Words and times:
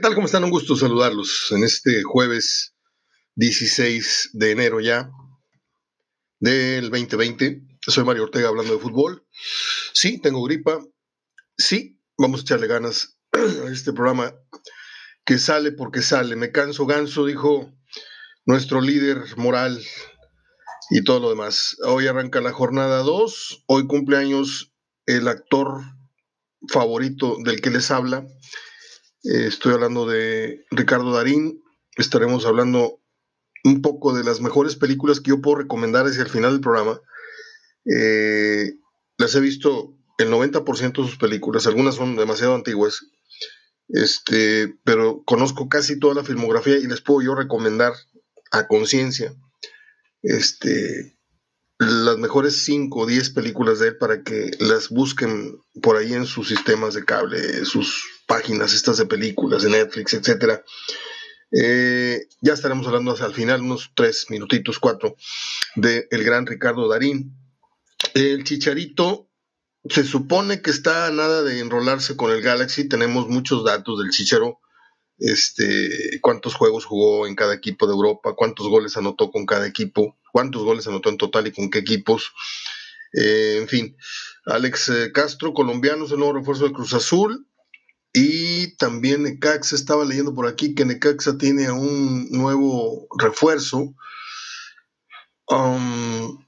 tal? 0.00 0.14
¿Cómo 0.14 0.26
están? 0.26 0.44
Un 0.44 0.50
gusto 0.50 0.76
saludarlos 0.76 1.48
en 1.50 1.62
este 1.62 2.02
jueves 2.02 2.74
16 3.34 4.30
de 4.32 4.50
enero 4.50 4.80
ya 4.80 5.10
del 6.38 6.88
2020. 6.88 7.62
Soy 7.86 8.04
Mario 8.04 8.22
Ortega 8.22 8.48
hablando 8.48 8.72
de 8.72 8.80
fútbol. 8.80 9.26
Sí, 9.92 10.18
tengo 10.18 10.42
gripa. 10.42 10.82
Sí, 11.58 12.00
vamos 12.16 12.40
a 12.40 12.42
echarle 12.44 12.66
ganas 12.66 13.18
a 13.32 13.70
este 13.70 13.92
programa 13.92 14.34
que 15.26 15.38
sale 15.38 15.70
porque 15.70 16.00
sale. 16.00 16.34
Me 16.34 16.50
canso 16.50 16.86
ganso, 16.86 17.26
dijo 17.26 17.70
nuestro 18.46 18.80
líder 18.80 19.36
moral 19.36 19.84
y 20.90 21.04
todo 21.04 21.20
lo 21.20 21.28
demás. 21.28 21.76
Hoy 21.84 22.06
arranca 22.06 22.40
la 22.40 22.52
jornada 22.52 23.02
2. 23.02 23.64
Hoy 23.66 23.86
cumpleaños 23.86 24.72
el 25.04 25.28
actor 25.28 25.82
favorito 26.68 27.36
del 27.44 27.60
que 27.60 27.68
les 27.68 27.90
habla. 27.90 28.26
Eh, 29.24 29.46
estoy 29.46 29.74
hablando 29.74 30.06
de 30.06 30.64
Ricardo 30.70 31.12
Darín. 31.12 31.62
Estaremos 31.96 32.46
hablando 32.46 33.00
un 33.64 33.82
poco 33.82 34.14
de 34.14 34.24
las 34.24 34.40
mejores 34.40 34.76
películas 34.76 35.20
que 35.20 35.30
yo 35.30 35.40
puedo 35.40 35.58
recomendar 35.58 36.06
hacia 36.06 36.22
el 36.22 36.30
final 36.30 36.52
del 36.52 36.60
programa. 36.60 37.00
Eh, 37.84 38.74
las 39.18 39.34
he 39.34 39.40
visto 39.40 39.96
el 40.18 40.30
90% 40.30 41.02
de 41.02 41.08
sus 41.08 41.18
películas, 41.18 41.66
algunas 41.66 41.94
son 41.94 42.16
demasiado 42.16 42.54
antiguas, 42.54 43.06
este, 43.88 44.74
pero 44.84 45.22
conozco 45.24 45.68
casi 45.68 45.98
toda 45.98 46.14
la 46.14 46.24
filmografía 46.24 46.76
y 46.76 46.86
les 46.86 47.00
puedo 47.00 47.22
yo 47.22 47.34
recomendar 47.34 47.92
a 48.50 48.66
conciencia 48.66 49.34
este, 50.22 51.18
las 51.80 52.18
mejores 52.18 52.62
5 52.64 53.00
o 53.00 53.06
10 53.06 53.30
películas 53.30 53.78
de 53.78 53.88
él 53.88 53.96
para 53.96 54.22
que 54.22 54.50
las 54.58 54.90
busquen 54.90 55.58
por 55.80 55.96
ahí 55.96 56.12
en 56.12 56.26
sus 56.26 56.48
sistemas 56.48 56.92
de 56.92 57.06
cable, 57.06 57.64
sus 57.64 58.04
páginas 58.26 58.74
estas 58.74 58.98
de 58.98 59.06
películas, 59.06 59.62
de 59.62 59.70
Netflix, 59.70 60.12
etcétera. 60.12 60.62
Eh, 61.50 62.28
ya 62.42 62.52
estaremos 62.52 62.86
hablando 62.86 63.12
hasta 63.12 63.24
el 63.24 63.32
final, 63.32 63.62
unos 63.62 63.92
tres 63.94 64.26
minutitos, 64.28 64.78
cuatro, 64.78 65.16
de 65.74 66.06
el 66.10 66.22
gran 66.22 66.46
Ricardo 66.46 66.86
Darín. 66.86 67.34
El 68.12 68.44
Chicharito 68.44 69.30
se 69.88 70.04
supone 70.04 70.60
que 70.60 70.70
está 70.70 71.06
a 71.06 71.10
nada 71.10 71.42
de 71.42 71.60
enrolarse 71.60 72.14
con 72.14 72.30
el 72.30 72.42
Galaxy. 72.42 72.90
Tenemos 72.90 73.26
muchos 73.28 73.64
datos 73.64 73.98
del 73.98 74.10
Chicharo. 74.10 74.60
Este, 75.16 76.18
cuántos 76.20 76.54
juegos 76.54 76.84
jugó 76.84 77.26
en 77.26 77.34
cada 77.34 77.54
equipo 77.54 77.86
de 77.86 77.94
Europa, 77.94 78.34
cuántos 78.36 78.68
goles 78.68 78.98
anotó 78.98 79.30
con 79.30 79.46
cada 79.46 79.66
equipo, 79.66 80.18
cuántos 80.32 80.62
goles 80.62 80.86
anotó 80.86 81.08
en 81.08 81.18
total 81.18 81.46
y 81.46 81.52
con 81.52 81.70
qué 81.70 81.78
equipos. 81.80 82.32
Eh, 83.12 83.58
en 83.60 83.68
fin, 83.68 83.96
Alex 84.46 84.88
eh, 84.88 85.12
Castro, 85.12 85.52
colombiano, 85.52 86.04
es 86.04 86.12
el 86.12 86.18
nuevo 86.18 86.34
refuerzo 86.34 86.64
de 86.64 86.72
Cruz 86.72 86.94
Azul. 86.94 87.46
Y 88.12 88.76
también 88.76 89.22
Necaxa, 89.22 89.76
estaba 89.76 90.04
leyendo 90.04 90.34
por 90.34 90.48
aquí 90.48 90.74
que 90.74 90.84
Necaxa 90.84 91.38
tiene 91.38 91.70
un 91.70 92.28
nuevo 92.30 93.06
refuerzo. 93.16 93.94
Um, 95.46 96.44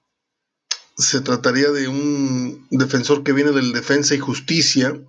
se 0.96 1.20
trataría 1.20 1.70
de 1.70 1.89
un 1.89 2.67
defensor 2.70 3.22
que 3.22 3.33
viene 3.33 3.52
del 3.52 3.72
Defensa 3.72 4.14
y 4.14 4.19
Justicia, 4.19 5.00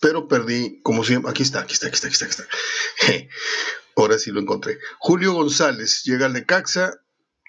pero 0.00 0.28
perdí, 0.28 0.80
como 0.82 1.04
siempre. 1.04 1.30
Aquí 1.30 1.42
está, 1.42 1.60
aquí 1.60 1.72
está, 1.72 1.86
aquí 1.88 1.94
está, 1.94 2.08
aquí 2.08 2.14
está. 2.14 2.26
Aquí 2.26 3.12
está. 3.12 3.28
Ahora 3.96 4.18
sí 4.18 4.30
lo 4.30 4.40
encontré. 4.40 4.78
Julio 4.98 5.32
González 5.32 6.02
llega 6.04 6.26
al 6.26 6.34
Necaxa. 6.34 7.00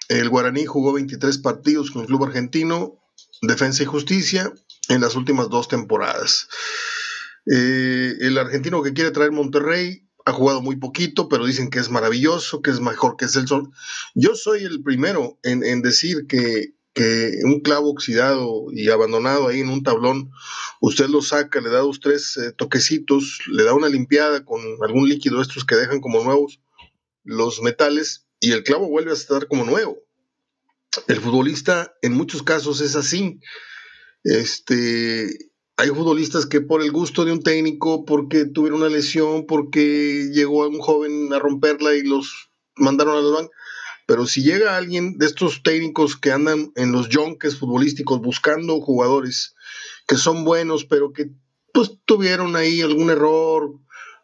El 0.08 0.30
Guaraní 0.30 0.64
jugó 0.64 0.94
23 0.94 1.38
partidos 1.38 1.90
con 1.90 2.02
el 2.02 2.08
club 2.08 2.24
argentino, 2.24 2.98
Defensa 3.42 3.82
y 3.82 3.86
Justicia, 3.86 4.52
en 4.88 5.02
las 5.02 5.14
últimas 5.14 5.50
dos 5.50 5.68
temporadas. 5.68 6.48
Eh, 7.46 8.14
el 8.20 8.38
argentino 8.38 8.82
que 8.82 8.94
quiere 8.94 9.10
traer 9.10 9.32
Monterrey 9.32 10.08
ha 10.24 10.32
jugado 10.32 10.60
muy 10.60 10.76
poquito, 10.76 11.28
pero 11.28 11.46
dicen 11.46 11.70
que 11.70 11.78
es 11.78 11.90
maravilloso, 11.90 12.62
que 12.62 12.70
es 12.70 12.80
mejor 12.80 13.16
que 13.16 13.28
Celso. 13.28 13.70
Yo 14.14 14.34
soy 14.34 14.64
el 14.64 14.82
primero 14.82 15.38
en, 15.42 15.82
decir 15.82 16.26
que, 16.26 16.74
un 17.44 17.60
clavo 17.60 17.90
oxidado 17.90 18.66
y 18.72 18.90
abandonado 18.90 19.46
ahí 19.46 19.60
en 19.60 19.68
un 19.68 19.84
tablón, 19.84 20.32
usted 20.80 21.06
lo 21.06 21.22
saca, 21.22 21.60
le 21.60 21.70
da 21.70 21.78
dos, 21.78 22.00
tres 22.00 22.36
eh, 22.36 22.50
toquecitos, 22.50 23.38
le 23.46 23.62
da 23.62 23.72
una 23.72 23.88
limpiada 23.88 24.44
con 24.44 24.60
algún 24.82 25.08
líquido 25.08 25.40
estos 25.40 25.64
que 25.64 25.76
dejan 25.76 26.00
como 26.00 26.24
nuevos 26.24 26.60
los 27.22 27.62
metales 27.62 28.27
y 28.40 28.52
el 28.52 28.62
clavo 28.62 28.88
vuelve 28.88 29.10
a 29.10 29.14
estar 29.14 29.48
como 29.48 29.64
nuevo. 29.64 29.98
El 31.06 31.20
futbolista 31.20 31.94
en 32.02 32.12
muchos 32.14 32.42
casos 32.42 32.80
es 32.80 32.96
así. 32.96 33.40
Este, 34.24 35.50
hay 35.76 35.88
futbolistas 35.90 36.46
que 36.46 36.60
por 36.60 36.82
el 36.82 36.90
gusto 36.90 37.24
de 37.24 37.32
un 37.32 37.42
técnico, 37.42 38.04
porque 38.04 38.46
tuvieron 38.46 38.80
una 38.80 38.90
lesión, 38.90 39.46
porque 39.46 40.30
llegó 40.32 40.66
un 40.66 40.80
joven 40.80 41.32
a 41.32 41.38
romperla 41.38 41.94
y 41.94 42.02
los 42.02 42.50
mandaron 42.76 43.16
a 43.16 43.20
los 43.20 43.32
bancos. 43.32 43.56
Pero 44.06 44.26
si 44.26 44.42
llega 44.42 44.76
alguien 44.76 45.18
de 45.18 45.26
estos 45.26 45.62
técnicos 45.62 46.16
que 46.16 46.32
andan 46.32 46.72
en 46.76 46.92
los 46.92 47.08
junques 47.14 47.58
futbolísticos 47.58 48.20
buscando 48.20 48.80
jugadores 48.80 49.54
que 50.06 50.16
son 50.16 50.44
buenos, 50.44 50.86
pero 50.86 51.12
que 51.12 51.30
pues 51.74 51.92
tuvieron 52.06 52.56
ahí 52.56 52.80
algún 52.80 53.10
error, 53.10 53.78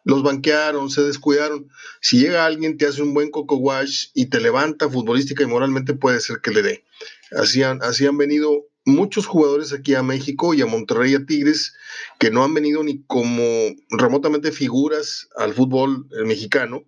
los 0.05 0.23
banquearon, 0.23 0.89
se 0.89 1.01
descuidaron. 1.01 1.67
Si 1.99 2.19
llega 2.19 2.45
alguien, 2.45 2.77
te 2.77 2.85
hace 2.85 3.01
un 3.01 3.13
buen 3.13 3.31
coco 3.31 3.57
wash 3.57 4.07
y 4.13 4.27
te 4.27 4.39
levanta 4.39 4.89
futbolística 4.89 5.43
y 5.43 5.47
moralmente, 5.47 5.95
puede 5.95 6.21
ser 6.21 6.39
que 6.41 6.51
le 6.51 6.61
dé. 6.61 6.85
Así 7.31 7.63
han, 7.63 7.81
así 7.81 8.05
han 8.05 8.17
venido 8.17 8.67
muchos 8.85 9.25
jugadores 9.25 9.73
aquí 9.73 9.95
a 9.95 10.03
México 10.03 10.53
y 10.53 10.61
a 10.61 10.67
Monterrey 10.67 11.13
y 11.13 11.15
a 11.15 11.25
Tigres 11.25 11.73
que 12.19 12.29
no 12.29 12.43
han 12.43 12.53
venido 12.53 12.83
ni 12.83 13.03
como 13.03 13.43
remotamente 13.89 14.51
figuras 14.51 15.27
al 15.35 15.55
fútbol 15.55 16.07
eh, 16.11 16.23
mexicano 16.23 16.85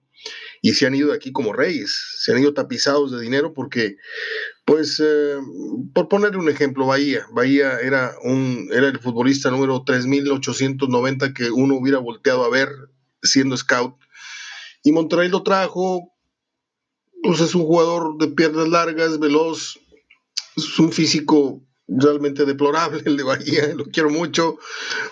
y 0.62 0.74
se 0.74 0.86
han 0.86 0.94
ido 0.94 1.12
aquí 1.12 1.32
como 1.32 1.54
reyes, 1.54 2.18
se 2.20 2.32
han 2.32 2.40
ido 2.40 2.54
tapizados 2.54 3.12
de 3.12 3.22
dinero 3.22 3.54
porque, 3.54 3.98
pues, 4.66 5.02
eh, 5.04 5.38
por 5.94 6.08
ponerle 6.08 6.38
un 6.38 6.50
ejemplo, 6.50 6.86
Bahía, 6.86 7.26
Bahía 7.32 7.80
era, 7.80 8.14
un, 8.24 8.70
era 8.72 8.88
el 8.88 9.00
futbolista 9.00 9.50
número 9.50 9.84
3890 9.84 11.34
que 11.34 11.50
uno 11.50 11.76
hubiera 11.76 12.00
volteado 12.00 12.44
a 12.44 12.50
ver 12.50 12.70
siendo 13.22 13.58
scout 13.58 13.96
y 14.88 14.92
Monterrey 14.94 15.28
lo 15.28 15.44
trajo, 15.44 16.14
pues 17.22 17.42
es 17.42 17.56
un 17.56 17.64
jugador 17.64 18.18
de 18.18 18.30
piernas 18.30 18.70
largas, 18.70 19.20
veloz, 19.20 19.80
es 20.56 20.80
un 20.80 20.94
físico 20.94 21.62
realmente 21.88 22.46
deplorable 22.46 23.02
el 23.06 23.18
de 23.18 23.24
Bahía, 23.24 23.74
lo 23.76 23.86
quiero 23.86 24.10
mucho, 24.10 24.58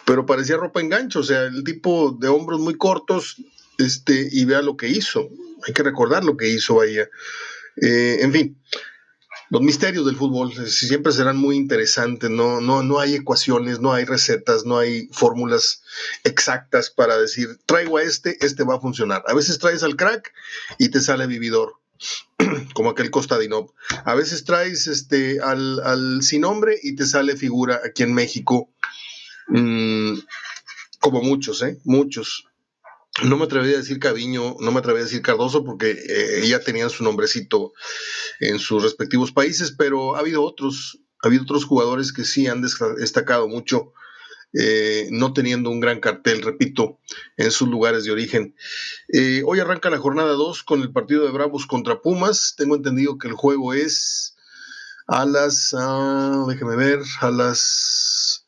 pero 0.06 0.26
parecía 0.26 0.58
ropa 0.58 0.80
en 0.80 0.90
gancho, 0.90 1.20
o 1.20 1.24
sea, 1.24 1.44
el 1.44 1.64
tipo 1.66 2.16
de 2.20 2.30
hombros 2.30 2.62
muy 2.62 2.76
cortos, 2.76 3.36
este, 3.78 4.30
y 4.32 4.46
vea 4.46 4.62
lo 4.62 4.78
que 4.78 4.88
hizo, 4.88 5.28
hay 5.68 5.74
que 5.74 5.84
recordar 5.84 6.24
lo 6.24 6.38
que 6.38 6.48
hizo 6.48 6.76
Bahía. 6.76 7.10
Eh, 7.82 8.20
en 8.22 8.32
fin, 8.32 8.58
los 9.56 9.64
misterios 9.64 10.06
del 10.06 10.18
fútbol 10.18 10.52
siempre 10.68 11.14
serán 11.14 11.38
muy 11.38 11.56
interesantes, 11.56 12.30
no, 12.30 12.60
no, 12.60 12.84
no 12.84 13.00
hay 13.00 13.16
ecuaciones, 13.16 13.80
no 13.80 13.94
hay 13.94 14.04
recetas, 14.04 14.66
no 14.66 14.78
hay 14.78 15.08
fórmulas 15.14 15.82
exactas 16.26 16.90
para 16.90 17.18
decir, 17.18 17.58
traigo 17.66 17.96
a 17.96 18.04
este, 18.04 18.38
este 18.46 18.66
va 18.66 18.76
a 18.76 18.82
funcionar. 18.82 19.24
A 19.26 19.34
veces 19.34 19.58
traes 19.58 19.82
al 19.84 19.96
crack 19.96 20.34
y 20.78 20.90
te 20.90 21.00
sale 21.00 21.26
vividor 21.26 21.76
como 22.74 22.90
aquel 22.90 23.10
Costadinov. 23.12 23.72
A 24.04 24.14
veces 24.14 24.44
traes 24.44 24.88
este, 24.88 25.40
al, 25.40 26.20
sin 26.22 26.42
nombre 26.42 26.78
y 26.84 26.98
te 26.98 27.06
sale 27.06 27.38
figura 27.38 27.80
aquí 27.82 28.04
en 28.04 28.14
México, 28.14 28.74
mm, 29.48 30.16
como 31.00 31.22
muchos, 31.22 31.62
¿eh? 31.62 31.80
Muchos. 31.86 32.46
No 33.24 33.38
me 33.38 33.46
atrevería 33.46 33.76
a 33.76 33.80
decir 33.80 34.00
Caviño, 34.00 34.58
no 34.60 34.72
me 34.72 34.80
atrevería 34.80 35.04
a 35.04 35.08
decir 35.08 35.22
Cardoso 35.22 35.64
porque 35.64 35.92
eh, 35.92 36.48
ya 36.48 36.60
tenían 36.60 36.90
su 36.90 37.04
nombrecito 37.04 37.72
en 38.42 38.60
sus 38.60 38.84
respectivos 38.84 39.32
países, 39.32 39.72
pero 39.72 40.16
ha 40.16 40.20
habido 40.20 40.44
otros, 40.44 41.00
ha 41.24 41.28
habido 41.28 41.44
otros 41.44 41.64
jugadores 41.64 42.12
que 42.12 42.26
sí 42.26 42.48
han 42.48 42.62
destacado 42.62 43.48
mucho 43.48 43.94
eh, 44.58 45.10
no 45.12 45.34
teniendo 45.34 45.70
un 45.70 45.82
gran 45.82 46.00
cartel, 46.00 46.42
repito, 46.42 47.00
en 47.36 47.52
sus 47.52 47.68
lugares 47.68 48.06
de 48.06 48.12
origen. 48.12 48.56
Eh, 49.10 49.44
hoy 49.46 49.60
arranca 49.60 49.90
la 49.90 49.98
jornada 49.98 50.32
2 50.32 50.64
con 50.64 50.82
el 50.82 50.94
partido 50.94 51.26
de 51.26 51.32
Bravos 51.32 51.66
contra 51.66 52.02
Pumas. 52.02 52.56
Tengo 52.58 52.76
entendido 52.76 53.18
que 53.18 53.28
el 53.28 53.34
juego 53.34 53.74
es 53.74 54.38
a 55.08 55.26
las, 55.26 55.76
ah, 55.78 56.46
déjeme 56.48 56.78
ver, 56.78 57.00
a 57.20 57.32
las, 57.32 58.48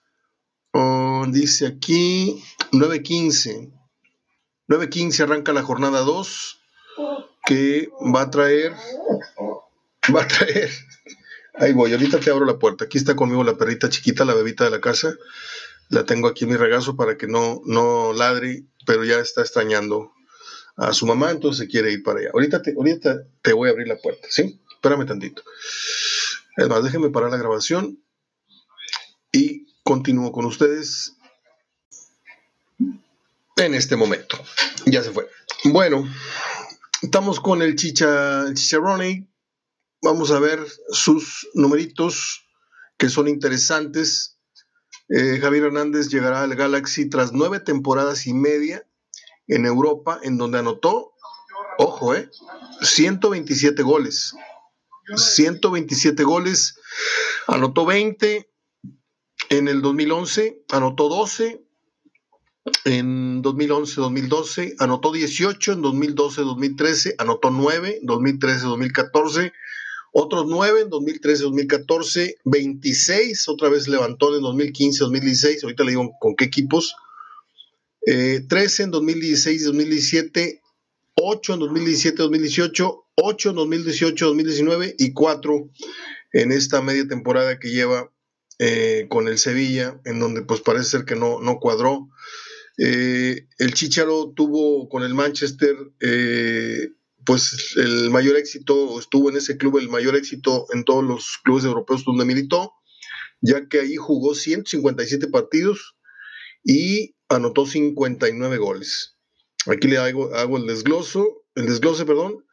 oh, 0.71 1.25
dice 1.27 1.68
aquí, 1.68 2.41
9.15. 2.71 3.74
9.15 4.67 5.21
arranca 5.21 5.53
la 5.53 5.63
jornada 5.63 6.01
2 6.01 6.59
que 7.45 7.89
va 8.13 8.23
a 8.23 8.29
traer, 8.29 8.73
va 10.13 10.23
a 10.23 10.27
traer, 10.27 10.69
ahí 11.55 11.73
voy, 11.73 11.93
ahorita 11.93 12.19
te 12.19 12.29
abro 12.29 12.45
la 12.45 12.59
puerta. 12.59 12.85
Aquí 12.85 12.97
está 12.97 13.15
conmigo 13.15 13.43
la 13.43 13.57
perrita 13.57 13.89
chiquita, 13.89 14.25
la 14.25 14.33
bebita 14.33 14.65
de 14.65 14.71
la 14.71 14.81
casa 14.81 15.15
la 15.89 16.05
tengo 16.05 16.27
aquí 16.27 16.43
en 16.43 16.51
mi 16.51 16.57
regazo 16.57 16.95
para 16.95 17.17
que 17.17 17.27
no, 17.27 17.61
no 17.65 18.13
ladre, 18.13 18.65
pero 18.85 19.03
ya 19.03 19.19
está 19.19 19.41
extrañando 19.41 20.11
a 20.75 20.93
su 20.93 21.05
mamá, 21.05 21.31
entonces 21.31 21.65
se 21.65 21.71
quiere 21.71 21.91
ir 21.91 22.03
para 22.03 22.19
allá. 22.19 22.29
Ahorita 22.33 22.61
te, 22.61 22.73
ahorita 22.73 23.23
te 23.41 23.53
voy 23.53 23.69
a 23.69 23.71
abrir 23.71 23.87
la 23.87 23.97
puerta, 23.97 24.27
¿sí? 24.29 24.59
Espérame 24.71 25.05
tantito. 25.05 25.43
Es 26.55 26.67
más, 26.67 26.83
déjenme 26.83 27.09
parar 27.09 27.31
la 27.31 27.37
grabación 27.37 28.03
y 29.31 29.65
continúo 29.83 30.31
con 30.31 30.45
ustedes. 30.45 31.13
En 33.57 33.74
este 33.74 33.95
momento. 33.95 34.38
Ya 34.86 35.04
se 35.04 35.12
fue. 35.12 35.30
Bueno, 35.65 36.07
estamos 37.01 37.39
con 37.39 37.62
el 37.62 37.75
Chicha, 37.75 38.54
Chicharrone. 38.54 39.27
Vamos 40.01 40.31
a 40.31 40.39
ver 40.39 40.59
sus 40.89 41.48
numeritos 41.54 42.48
que 42.98 43.09
son 43.09 43.27
interesantes. 43.27 44.39
Eh, 45.09 45.39
Javier 45.42 45.65
Hernández 45.65 46.09
llegará 46.09 46.44
al 46.44 46.56
Galaxy 46.56 47.09
tras 47.09 47.31
nueve 47.33 47.59
temporadas 47.59 48.27
y 48.27 48.33
media 48.33 48.86
en 49.48 49.65
Europa, 49.65 50.19
en 50.21 50.38
donde 50.38 50.60
anotó, 50.60 51.13
ojo, 51.77 52.13
eh, 52.13 52.30
127 52.81 53.81
goles. 53.81 54.33
127 55.15 56.24
goles, 56.24 56.77
anotó 57.48 57.86
20 57.86 58.51
en 59.50 59.68
el 59.69 59.81
2011, 59.81 60.65
anotó 60.69 61.07
12 61.07 61.66
en 62.85 63.43
2011-2012, 63.43 64.75
anotó 64.79 65.11
18 65.11 65.73
en 65.73 65.81
2012-2013, 65.81 67.15
anotó 67.17 67.51
9 67.51 67.99
en 68.01 68.07
2013-2014, 68.07 69.53
otros 70.13 70.45
9 70.47 70.81
en 70.81 70.89
2013-2014, 70.89 72.35
26 72.45 73.49
otra 73.49 73.69
vez 73.69 73.87
levantó 73.87 74.35
en 74.35 74.41
2015-2016, 74.41 75.63
ahorita 75.63 75.83
le 75.83 75.91
digo 75.91 76.11
con 76.19 76.35
qué 76.35 76.45
equipos, 76.45 76.95
13 78.05 78.47
eh, 78.47 78.85
en 78.85 78.91
2016-2017, 78.91 80.61
8 81.15 81.53
en 81.53 81.59
2017-2018, 81.59 83.03
8 83.15 83.49
en 83.49 83.55
2018-2019 83.55 84.95
y 84.97 85.13
4 85.13 85.69
en 86.33 86.51
esta 86.51 86.81
media 86.81 87.07
temporada 87.07 87.59
que 87.59 87.71
lleva 87.71 88.11
eh, 88.59 89.07
con 89.09 89.27
el 89.27 89.37
Sevilla, 89.37 89.99
en 90.05 90.19
donde 90.19 90.41
pues 90.41 90.61
parece 90.61 90.89
ser 90.89 91.05
que 91.05 91.15
no, 91.15 91.39
no 91.41 91.59
cuadró. 91.59 92.09
Eh, 92.77 93.47
el 93.57 93.74
Chicharo 93.74 94.33
tuvo 94.35 94.88
con 94.88 95.03
el 95.03 95.13
Manchester 95.15 95.75
eh, 96.00 96.89
pues 97.27 97.74
el 97.75 98.09
mayor 98.09 98.38
éxito, 98.38 98.97
estuvo 99.00 99.29
en 99.29 99.35
ese 99.35 99.57
club 99.57 99.77
el 99.77 99.89
mayor 99.89 100.15
éxito 100.15 100.65
en 100.74 100.85
todos 100.85 101.03
los 101.03 101.38
clubes 101.44 101.65
europeos 101.65 102.06
donde 102.06 102.24
militó, 102.24 102.71
ya 103.41 103.68
que 103.68 103.81
ahí 103.81 103.97
jugó 103.97 104.33
157 104.33 105.27
partidos 105.27 105.97
y 106.63 107.15
anotó 107.27 107.65
59 107.65 108.57
goles. 108.57 109.18
Aquí 109.65 109.89
le 109.89 109.97
hago, 109.97 110.57
el 110.57 110.68
desgloso, 110.68 111.44
el 111.56 111.65
desglose, 111.65 112.06
perdón. 112.06 112.45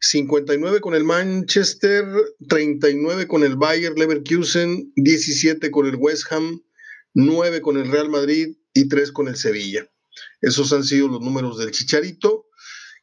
59 0.00 0.80
con 0.80 0.94
el 0.94 1.02
Manchester, 1.02 2.06
39 2.48 3.26
con 3.26 3.42
el 3.42 3.56
Bayer 3.56 3.98
Leverkusen, 3.98 4.92
17 4.94 5.72
con 5.72 5.86
el 5.88 5.96
West 5.96 6.32
Ham, 6.32 6.62
9 7.14 7.60
con 7.60 7.76
el 7.76 7.90
Real 7.90 8.08
Madrid 8.08 8.56
y 8.72 8.88
3 8.88 9.12
con 9.12 9.28
el 9.28 9.36
Sevilla. 9.36 9.90
Esos 10.40 10.72
han 10.72 10.84
sido 10.84 11.08
los 11.08 11.20
números 11.20 11.58
del 11.58 11.70
Chicharito, 11.70 12.46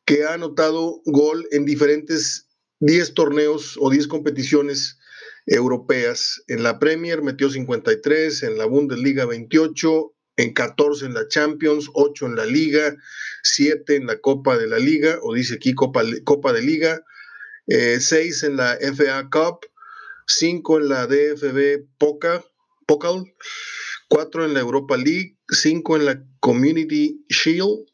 que 0.05 0.23
ha 0.23 0.33
anotado 0.33 1.01
gol 1.05 1.47
en 1.51 1.65
diferentes 1.65 2.47
10 2.79 3.13
torneos 3.13 3.77
o 3.79 3.89
10 3.89 4.07
competiciones 4.07 4.97
europeas. 5.45 6.43
En 6.47 6.63
la 6.63 6.79
Premier 6.79 7.21
metió 7.21 7.49
53, 7.49 8.43
en 8.43 8.57
la 8.57 8.65
Bundesliga 8.65 9.25
28, 9.25 10.13
en 10.37 10.53
14 10.53 11.05
en 11.05 11.13
la 11.13 11.27
Champions, 11.27 11.89
8 11.93 12.25
en 12.27 12.35
la 12.35 12.45
Liga, 12.45 12.95
7 13.43 13.95
en 13.95 14.05
la 14.05 14.19
Copa 14.19 14.57
de 14.57 14.67
la 14.67 14.77
Liga, 14.77 15.19
o 15.21 15.33
dice 15.33 15.55
aquí 15.55 15.73
Copa, 15.73 16.03
Copa 16.23 16.53
de 16.53 16.61
Liga, 16.61 17.03
6 17.67 18.11
eh, 18.13 18.47
en 18.47 18.57
la 18.57 18.77
FA 18.95 19.29
Cup, 19.29 19.65
5 20.27 20.77
en 20.79 20.89
la 20.89 21.07
DFB 21.07 21.85
Pokal, 21.97 23.33
4 24.07 24.45
en 24.45 24.53
la 24.53 24.59
Europa 24.59 24.97
League, 24.97 25.37
5 25.49 25.97
en 25.97 26.05
la 26.05 26.23
Community 26.39 27.25
Shield 27.29 27.85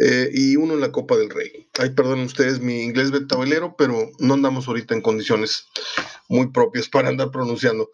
eh, 0.00 0.30
y 0.32 0.56
1 0.56 0.74
en 0.74 0.80
la 0.80 0.92
Copa 0.92 1.16
del 1.16 1.30
Rey. 1.30 1.68
Ay, 1.78 1.90
perdonen 1.90 2.26
ustedes 2.26 2.60
mi 2.60 2.82
inglés 2.82 3.10
tabelero, 3.28 3.74
pero 3.76 4.10
no 4.18 4.34
andamos 4.34 4.68
ahorita 4.68 4.94
en 4.94 5.02
condiciones 5.02 5.66
muy 6.28 6.50
propias 6.50 6.88
para 6.88 7.08
andar 7.08 7.30
pronunciando. 7.30 7.90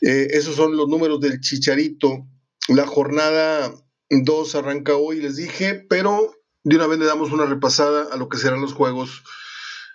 Eh, 0.00 0.28
esos 0.30 0.56
son 0.56 0.76
los 0.76 0.88
números 0.88 1.20
del 1.20 1.40
Chicharito 1.40 2.26
la 2.68 2.86
jornada 2.86 3.74
2 4.10 4.54
arranca 4.54 4.96
hoy, 4.96 5.20
les 5.20 5.36
dije, 5.36 5.74
pero 5.74 6.34
de 6.62 6.76
una 6.76 6.86
vez 6.86 6.98
le 6.98 7.04
damos 7.04 7.30
una 7.30 7.46
repasada 7.46 8.08
a 8.12 8.16
lo 8.16 8.28
que 8.28 8.38
serán 8.38 8.60
los 8.60 8.72
juegos 8.72 9.22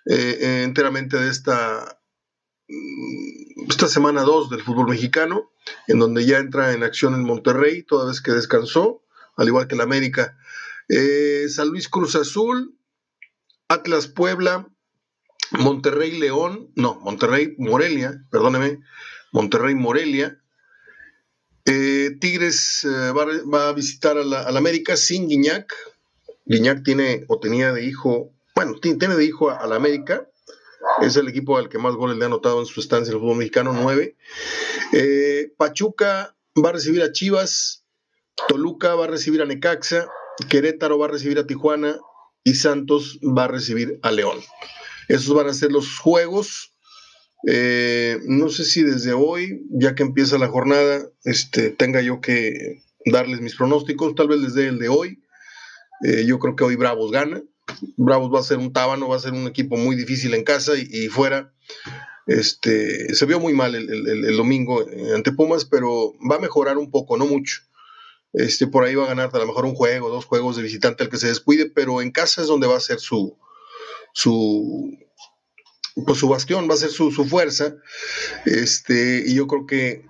eh, 0.06 0.64
enteramente 0.64 1.18
de 1.18 1.30
esta, 1.30 2.00
mm, 2.68 3.70
esta 3.70 3.88
semana 3.88 4.22
2 4.22 4.52
del 4.52 4.62
fútbol 4.62 4.90
mexicano, 4.90 5.52
en 5.88 6.00
donde 6.00 6.26
ya 6.26 6.38
entra 6.38 6.74
en 6.74 6.84
acción 6.84 7.14
el 7.16 7.22
Monterrey, 7.22 7.84
toda 7.84 8.08
vez 8.08 8.22
que 8.22 8.32
descansó, 8.32 9.04
al 9.36 9.48
igual 9.48 9.68
que 9.68 9.76
el 9.76 9.82
América. 9.82 10.38
Eh, 10.88 11.46
San 11.50 11.70
Luis 11.70 11.88
Cruz 11.88 12.16
Azul, 12.16 12.76
Atlas 13.68 14.08
Puebla, 14.08 14.68
Monterrey 15.52 16.20
León, 16.20 16.72
no, 16.76 16.96
Monterrey 17.02 17.56
Morelia, 17.58 18.24
perdóneme, 18.32 18.82
Monterrey 19.32 19.76
Morelia, 19.76 20.40
eh, 21.72 22.18
Tigres 22.20 22.84
eh, 22.84 23.12
va, 23.12 23.70
a 23.70 23.74
visitar 23.74 24.18
a 24.18 24.24
la, 24.24 24.42
América 24.48 24.98
sin 24.98 25.28
Guiñac. 25.28 25.72
Guiñac 26.46 26.84
tiene 26.84 27.26
o 27.28 27.40
tenía 27.40 27.72
de 27.72 27.86
hijo, 27.86 28.34
bueno, 28.56 28.74
tiene 28.82 29.16
de 29.16 29.24
hijo 29.24 29.52
a, 29.52 29.68
la 29.68 29.76
América. 29.76 30.28
Es 31.02 31.16
el 31.16 31.28
equipo 31.28 31.58
al 31.58 31.70
que 31.70 31.78
más 31.78 31.94
goles 31.94 32.18
le 32.18 32.24
ha 32.24 32.28
anotado 32.28 32.60
en 32.60 32.66
su 32.66 32.80
estancia 32.80 33.12
en 33.12 33.18
el 33.18 33.22
fútbol 33.22 33.38
mexicano, 33.38 33.72
nueve. 33.74 34.16
Eh, 34.94 35.54
Pachuca 35.58 36.36
va 36.64 36.70
a 36.70 36.74
recibir 36.74 37.02
a 37.02 37.12
Chivas. 37.12 37.86
Toluca 38.48 38.96
va 38.96 39.06
a 39.06 39.10
recibir 39.10 39.42
a 39.42 39.46
Necaxa. 39.46 40.08
Querétaro 40.50 40.98
va 40.98 41.08
a 41.08 41.10
recibir 41.10 41.40
a 41.40 41.48
Tijuana. 41.48 41.98
Y 42.44 42.56
Santos 42.56 43.20
va 43.22 43.46
a 43.46 43.48
recibir 43.48 44.00
a 44.02 44.12
León. 44.12 44.40
Esos 45.08 45.36
van 45.36 45.48
a 45.48 45.54
ser 45.54 45.72
los 45.72 46.00
juegos 46.00 46.74
eh, 47.48 48.20
no 48.26 48.50
sé 48.50 48.66
si 48.66 48.84
desde 48.84 49.14
hoy, 49.14 49.66
ya 49.72 49.96
que 49.96 50.04
empieza 50.04 50.38
la 50.38 50.50
jornada, 50.50 51.08
este, 51.24 51.70
tenga 51.70 52.02
yo 52.02 52.20
que 52.20 52.84
darles 53.06 53.40
mis 53.40 53.56
pronósticos, 53.56 54.16
tal 54.16 54.28
vez 54.28 54.42
desde 54.42 54.68
el 54.68 54.80
de 54.80 54.90
hoy. 54.90 55.22
Eh, 56.04 56.26
yo 56.26 56.40
creo 56.40 56.56
que 56.56 56.64
hoy 56.64 56.76
Bravos 56.76 57.12
gana. 57.12 57.42
Bravos 57.98 58.34
va 58.34 58.40
a 58.40 58.44
ser 58.44 58.58
un 58.58 58.74
tábano, 58.74 59.08
va 59.08 59.16
a 59.16 59.22
ser 59.22 59.34
un 59.34 59.48
equipo 59.48 59.78
muy 59.78 59.96
difícil 59.96 60.34
en 60.34 60.44
casa 60.44 60.74
y, 60.76 61.08
fuera. 61.08 61.54
Este, 62.30 63.16
se 63.16 63.26
vio 63.26 63.40
muy 63.40 63.54
mal 63.54 63.74
el, 63.74 64.38
domingo 64.38 64.86
ante 65.16 65.32
Pumas, 65.32 65.66
pero 65.66 66.14
va 66.30 66.36
a 66.36 66.40
mejorar 66.40 66.78
un 66.78 66.92
poco, 66.92 67.18
no 67.18 67.26
mucho. 67.26 67.62
Este, 68.34 68.68
por 68.68 68.84
ahí 68.84 68.94
va 68.94 69.06
a 69.06 69.08
ganar 69.08 69.32
a 69.34 69.40
lo 69.40 69.48
mejor 69.48 69.66
un 69.66 69.74
juego, 69.74 70.10
dos 70.10 70.26
juegos 70.26 70.56
de 70.56 70.62
visitante 70.62 71.04
al 71.04 71.10
que 71.10 71.18
se 71.18 71.26
descuide, 71.26 71.72
pero 71.72 72.04
en 72.04 72.12
casa 72.12 72.42
es 72.42 72.48
donde 72.48 72.68
va 72.68 72.78
a 72.78 72.82
ser 72.82 73.00
su, 73.00 73.36
su, 74.14 74.96
pues 76.06 76.20
su 76.20 76.30
bastión, 76.30 76.70
va 76.70 76.76
a 76.76 76.78
ser 76.78 76.92
su, 76.92 77.12
fuerza. 77.12 77.76
Este, 78.46 79.24
y 79.26 79.34
yo 79.34 79.48
creo 79.48 79.66
que 79.66 80.06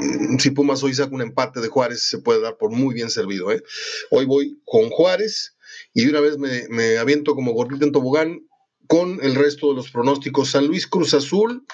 mm, 0.00 0.38
si 0.38 0.50
Pumas 0.50 0.82
hoy 0.82 0.92
saca 0.92 1.14
un 1.14 1.22
empate 1.22 1.60
de 1.60 1.68
Juárez, 1.68 2.02
se 2.02 2.18
puede 2.18 2.40
dar 2.40 2.56
por 2.56 2.72
muy 2.72 2.94
bien 2.94 3.10
servido. 3.10 3.52
¿eh? 3.52 3.62
Hoy 4.10 4.24
voy 4.24 4.60
con 4.64 4.90
Juárez 4.90 5.56
y 5.94 6.04
de 6.04 6.10
una 6.10 6.20
vez 6.20 6.36
me, 6.36 6.98
aviento 6.98 7.36
como 7.36 7.52
gordito 7.52 7.84
en 7.84 7.92
tobogán 7.92 8.49
con 8.90 9.20
el 9.22 9.36
resto 9.36 9.68
de 9.68 9.76
los 9.76 9.92
pronósticos. 9.92 10.50
San 10.50 10.66
Luis 10.66 10.88
Cruz 10.88 11.14
Azul, 11.14 11.64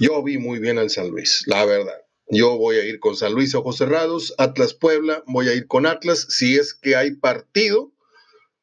yo 0.00 0.20
vi 0.24 0.36
muy 0.36 0.58
bien 0.58 0.78
al 0.78 0.90
San 0.90 1.08
Luis, 1.08 1.44
la 1.46 1.64
verdad. 1.64 2.02
Yo 2.28 2.58
voy 2.58 2.74
a 2.74 2.84
ir 2.84 2.98
con 2.98 3.14
San 3.14 3.34
Luis 3.34 3.54
ojos 3.54 3.76
cerrados, 3.76 4.34
Atlas 4.36 4.74
Puebla, 4.74 5.22
voy 5.28 5.48
a 5.48 5.54
ir 5.54 5.68
con 5.68 5.86
Atlas 5.86 6.26
si 6.28 6.56
es 6.56 6.74
que 6.74 6.96
hay 6.96 7.12
partido 7.12 7.92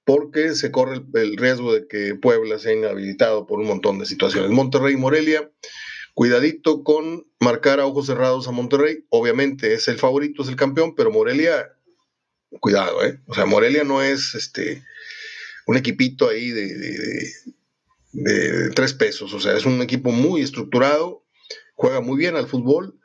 porque 0.04 0.54
se 0.56 0.70
corre 0.70 1.02
el, 1.14 1.38
riesgo 1.38 1.74
de 1.74 1.88
que 1.88 2.14
Puebla 2.16 2.60
sea 2.60 2.74
inhabilitado 2.74 3.48
por 3.48 3.60
un 3.60 3.68
montón 3.68 4.00
de 4.00 4.06
situaciones. 4.06 4.52
Monterrey 4.52 4.98
Morelia, 4.98 5.50
cuidadito 6.14 6.84
con 6.84 7.26
marcar 7.40 7.80
a 7.80 7.86
ojos 7.86 8.08
cerrados 8.08 8.50
a 8.50 8.52
Monterrey. 8.52 9.06
Obviamente 9.08 9.74
es 9.74 9.88
el 9.88 9.98
favorito, 9.98 10.44
es 10.44 10.50
el 10.50 10.58
campeón, 10.58 10.94
pero 10.94 11.10
Morelia, 11.10 11.72
cuidado, 12.60 13.06
¿eh? 13.06 13.22
O 13.28 13.34
sea, 13.34 13.46
Morelia 13.46 13.86
no 13.86 14.04
es 14.04 14.36
este 14.36 14.84
un 15.68 15.76
equipito 15.76 16.30
ahí 16.30 16.50
de, 16.50 17.32
tres 18.76 18.94
pesos, 18.94 19.34
o 19.34 19.40
sea, 19.40 19.56
es 19.56 19.66
un 19.66 19.82
equipo 19.82 20.12
muy 20.12 20.42
estructurado, 20.42 21.24
juega 21.76 22.02
muy 22.02 22.18
bien 22.18 22.36
al 22.36 22.48
fútbol. 22.48 22.96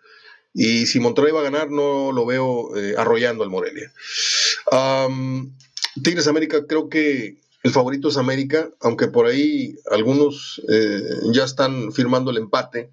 Y 0.54 0.87
si 0.87 1.00
Monterrey 1.00 1.32
va 1.32 1.40
a 1.40 1.44
ganar, 1.44 1.71
no 1.71 2.12
lo 2.12 2.26
veo 2.26 2.76
eh, 2.76 2.94
arrollando 2.97 3.42
al 3.42 3.50
Morelia. 3.50 3.90
Tigres 6.02 6.26
América, 6.26 6.66
creo 6.66 6.88
que 6.88 7.38
el 7.62 7.71
favorito 7.71 8.09
es 8.09 8.16
América, 8.16 8.71
aunque 8.80 9.09
por 9.09 9.26
ahí 9.26 9.76
algunos 9.90 10.61
eh, 10.68 11.02
ya 11.32 11.44
están 11.44 11.92
firmando 11.92 12.30
el 12.30 12.38
empate, 12.38 12.90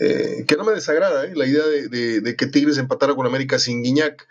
eh, 0.00 0.44
que 0.46 0.56
no 0.56 0.64
me 0.64 0.72
desagrada 0.72 1.26
la 1.34 1.46
idea 1.46 1.64
de, 1.66 2.36
que 2.36 2.46
Tigres 2.46 2.78
empatara 2.78 3.14
con 3.14 3.26
América 3.26 3.58
sin 3.58 3.82
Guiñac, 3.82 4.26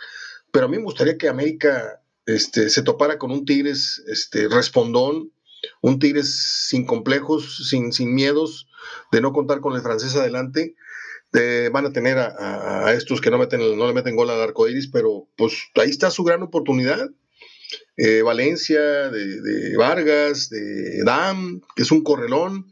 pero 0.51 0.65
a 0.65 0.70
mí 0.70 0.77
me 0.77 0.84
gustaría 0.84 1.17
que 1.17 1.29
América 1.29 2.01
este, 2.25 2.70
se 2.70 2.81
topara 2.81 3.17
con 3.17 3.31
un 3.31 3.46
Tigres 3.46 4.01
este, 4.08 4.48
respondón, 4.48 5.31
un 5.81 6.00
Tigres 6.00 6.67
sin 6.67 6.85
complejos, 6.85 7.67
sin, 7.69 7.91
sin 7.91 8.13
miedos 8.13 8.67
de 9.11 9.21
no 9.21 9.33
contar 9.33 9.59
con 9.59 9.75
el 9.75 9.81
francés 9.81 10.15
adelante. 10.15 10.75
van 11.71 11.85
a 11.85 11.91
tener 11.93 12.17
a, 12.17 12.93
estos 12.93 13.21
que 13.21 13.31
no, 13.31 13.38
meten, 13.38 13.59
no 13.77 13.88
le 13.88 13.93
meten 13.93 14.15
gol 14.15 14.29
al 14.29 14.41
arco 14.41 14.67
iris, 14.67 14.88
pero 14.88 15.27
pues 15.35 15.53
ahí 15.75 15.89
está 15.89 16.11
su 16.11 16.23
gran 16.23 16.43
oportunidad 16.43 17.09
eh, 17.97 18.21
Valencia, 18.21 19.09
de, 19.09 19.77
Vargas, 19.77 20.50
de 20.50 21.03
Dam, 21.03 21.61
que 21.75 21.83
es 21.83 21.91
un 21.91 22.03
correlón. 22.03 22.71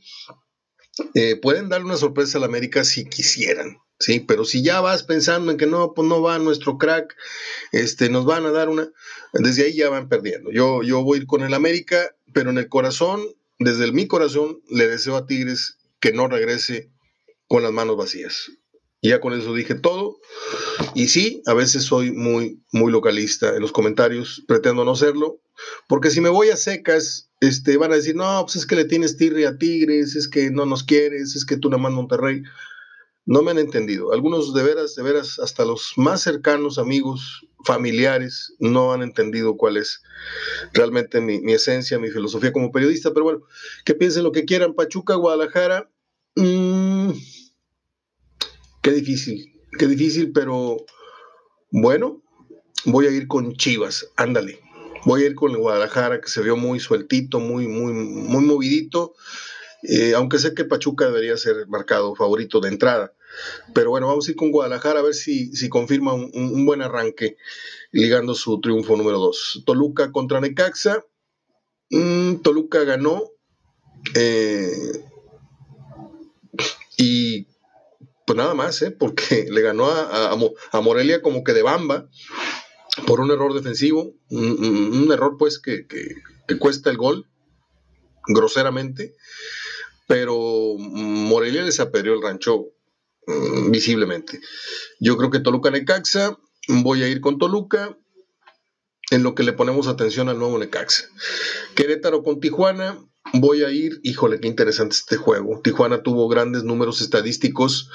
Eh, 1.14 1.38
pueden 1.38 1.70
darle 1.70 1.86
una 1.86 1.98
sorpresa 1.98 2.38
a 2.38 2.42
la 2.42 2.48
América 2.48 2.84
si 2.84 3.06
quisieran, 3.06 3.78
¿sí? 4.00 4.20
Pero 4.22 4.46
si 4.46 4.64
ya 4.64 4.82
vas 4.82 5.04
pensando 5.04 5.52
en 5.52 5.58
que 5.58 5.66
no, 5.66 5.94
pues 5.94 6.08
no 6.08 6.22
va 6.22 6.40
nuestro 6.40 6.78
crack, 6.78 7.16
este, 7.72 8.10
nos 8.10 8.26
van 8.26 8.46
a 8.46 8.52
dar 8.52 8.70
una, 8.70 8.90
desde 9.34 9.66
ahí 9.66 9.76
ya 9.76 9.90
van 9.90 10.10
perdiendo. 10.10 10.52
Yo, 10.52 10.82
yo 10.84 11.04
voy 11.04 11.20
a 11.20 11.22
ir 11.22 11.28
con 11.28 11.44
el 11.44 11.54
América, 11.54 12.16
pero 12.34 12.50
en 12.50 12.58
el 12.58 12.70
corazón, 12.70 13.22
desde 13.60 13.92
mi 13.92 14.08
corazón, 14.08 14.62
le 14.70 14.88
deseo 14.88 15.16
a 15.16 15.28
Tigres 15.28 15.78
que 16.00 16.14
no 16.14 16.28
regrese 16.28 16.90
con 17.48 17.64
las 17.64 17.72
manos 17.72 17.98
vacías. 17.98 18.52
Ya 19.02 19.22
con 19.22 19.34
eso 19.34 19.54
dije 19.54 19.76
todo. 19.76 20.18
Y 20.94 21.08
sí, 21.08 21.42
a 21.46 21.54
veces 21.54 21.84
soy 21.84 22.12
muy, 22.12 22.62
muy 22.72 22.92
localista 22.92 23.56
en 23.56 23.62
los 23.62 23.72
comentarios, 23.72 24.44
pretendo 24.48 24.84
no 24.84 24.96
serlo, 24.96 25.40
porque 25.88 26.10
si 26.10 26.22
me 26.22 26.30
voy 26.30 26.50
a 26.50 26.58
secas, 26.58 27.30
este, 27.42 27.78
van 27.78 27.92
a 27.92 27.96
decir, 27.96 28.16
no, 28.16 28.42
pues 28.44 28.58
es 28.58 28.66
que 28.66 28.76
le 28.76 28.86
tienes 28.86 29.18
tirre 29.18 29.48
a 29.48 29.58
Tigres, 29.58 30.16
es 30.16 30.28
que 30.28 30.52
no 30.52 30.66
nos 30.66 30.84
quieres, 30.84 31.36
es 31.36 31.46
que 31.46 31.58
tú 31.58 31.70
nada 31.70 31.82
más 31.82 31.92
Monterrey. 31.92 32.44
No 33.30 33.44
me 33.44 33.52
han 33.52 33.60
entendido. 33.60 34.12
Algunos 34.12 34.56
de 34.56 34.64
veras, 34.64 34.96
de 34.96 35.04
veras, 35.04 35.38
hasta 35.38 35.64
los 35.64 35.94
más 35.98 36.24
cercanos 36.24 36.80
amigos, 36.80 37.46
familiares, 37.64 38.56
no 38.58 38.92
han 38.92 39.04
entendido 39.04 39.56
cuál 39.56 39.78
es 39.78 40.02
realmente 40.74 41.22
mi, 41.22 41.54
esencia, 41.54 42.00
mi 42.00 42.10
filosofía 42.10 42.52
como 42.52 42.72
periodista. 42.72 43.14
Pero 43.14 43.26
bueno, 43.26 43.42
que 43.86 43.94
piensen 43.94 44.24
lo 44.24 44.32
que 44.32 44.46
quieran. 44.46 44.74
Pachuca, 44.74 45.14
Guadalajara. 45.14 45.92
Mmm, 46.38 47.12
Qué 48.82 48.92
difícil, 48.94 49.54
qué 49.78 49.86
difícil, 49.86 50.32
pero 50.32 50.78
bueno, 51.70 52.24
voy 52.86 53.06
a 53.06 53.12
ir 53.12 53.28
con 53.28 53.54
Chivas, 53.54 54.10
ándale. 54.16 54.60
Voy 55.06 55.22
a 55.22 55.28
ir 55.28 55.36
con 55.36 55.56
Guadalajara, 55.56 56.20
que 56.20 56.30
se 56.30 56.42
vio 56.42 56.58
muy 56.58 56.80
sueltito, 56.80 57.40
muy, 57.40 57.68
muy, 57.68 57.94
muy 57.94 58.44
movidito. 58.44 59.14
Eh, 59.84 60.16
aunque 60.16 60.40
sé 60.40 60.56
que 60.56 60.66
Pachuca 60.66 61.06
debería 61.06 61.38
ser 61.38 61.68
marcado 61.68 62.16
favorito 62.16 62.60
de 62.60 62.70
entrada. 62.70 63.14
Pero 63.74 63.92
bueno, 63.92 64.08
vamos 64.08 64.28
a 64.28 64.32
ir 64.32 64.38
con 64.38 64.52
Guadalajara 64.52 65.00
a 65.00 65.04
ver 65.04 65.14
si, 65.14 65.56
si 65.56 65.70
confirma 65.70 66.14
un, 66.14 66.66
buen 66.66 66.82
arranque, 66.82 67.38
ligando 67.92 68.36
su 68.36 68.60
triunfo 68.60 68.96
número 68.96 69.20
2. 69.20 69.64
Toluca 69.66 70.12
contra 70.12 70.42
Necaxa. 70.42 71.06
Mm, 71.90 72.38
Toluca 72.38 72.84
ganó. 72.84 73.24
Eh, 74.16 75.04
y 76.98 77.48
pues 78.26 78.38
nada 78.38 78.54
más, 78.54 78.82
¿eh? 78.84 78.92
porque 78.92 79.48
le 79.52 79.62
ganó 79.62 79.90
a, 79.90 80.32
a, 80.72 80.82
Morelia 80.82 81.22
como 81.22 81.44
que 81.44 81.54
de 81.54 81.64
bamba 81.64 82.08
por 83.08 83.22
un 83.22 83.32
error 83.32 83.54
defensivo, 83.54 84.14
un, 84.30 85.10
error 85.12 85.36
pues 85.38 85.60
que, 85.60 85.88
cuesta 86.60 86.90
el 86.90 86.98
gol, 86.98 87.28
groseramente, 88.28 89.16
pero 90.08 90.76
Morelia 90.78 91.64
les 91.64 91.80
apedreó 91.80 92.14
el 92.14 92.22
rancho 92.22 92.68
mm, 93.30 93.72
visiblemente. 93.72 94.40
Yo 95.00 95.18
creo 95.18 95.30
que 95.30 95.40
Toluca 95.40 95.72
Necaxa, 95.72 96.38
voy 96.68 97.04
a 97.04 97.08
ir 97.08 97.22
con 97.22 97.38
Toluca, 97.38 97.98
en 99.12 99.24
lo 99.24 99.34
que 99.34 99.44
le 99.44 99.54
ponemos 99.54 99.88
atención 99.88 100.30
al 100.30 100.38
nuevo 100.38 100.58
Necaxa. 100.58 101.06
Querétaro 101.76 102.24
con 102.24 102.40
Tijuana, 102.40 103.00
voy 103.34 103.64
a 103.64 103.72
ir, 103.72 104.00
híjole, 104.04 104.40
qué 104.40 104.48
interesante 104.48 104.96
este 104.96 105.16
juego. 105.16 105.62
Tijuana 105.64 106.04
tuvo 106.04 106.28
grandes 106.28 106.64
números 106.64 107.02
estadísticos 107.02 107.90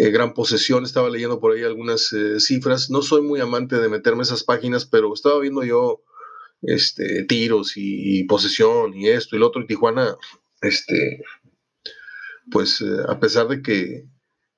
eh, 0.00 0.10
gran 0.10 0.32
posesión. 0.32 0.84
Estaba 0.84 1.10
leyendo 1.10 1.40
por 1.40 1.52
ahí 1.52 1.64
algunas 1.64 2.12
eh, 2.12 2.38
cifras. 2.38 2.88
No 2.88 3.02
soy 3.02 3.22
muy 3.22 3.40
amante 3.40 3.80
de 3.80 3.88
meterme 3.88 4.22
esas 4.22 4.44
páginas, 4.44 4.86
pero 4.86 5.12
estaba 5.12 5.40
viendo 5.40 5.64
yo 5.64 6.04
este, 6.62 7.24
tiros 7.24 7.72
y, 7.74 8.22
posesión 8.24 8.94
y 8.94 9.08
esto 9.08 9.34
y 9.34 9.40
lo 9.40 9.48
otro. 9.48 9.60
Y 9.60 9.66
Tijuana, 9.66 10.16
este, 10.62 11.24
pues 12.50 12.80
eh, 12.80 13.02
a 13.08 13.18
pesar 13.18 13.48
de 13.48 13.60
que, 13.60 14.04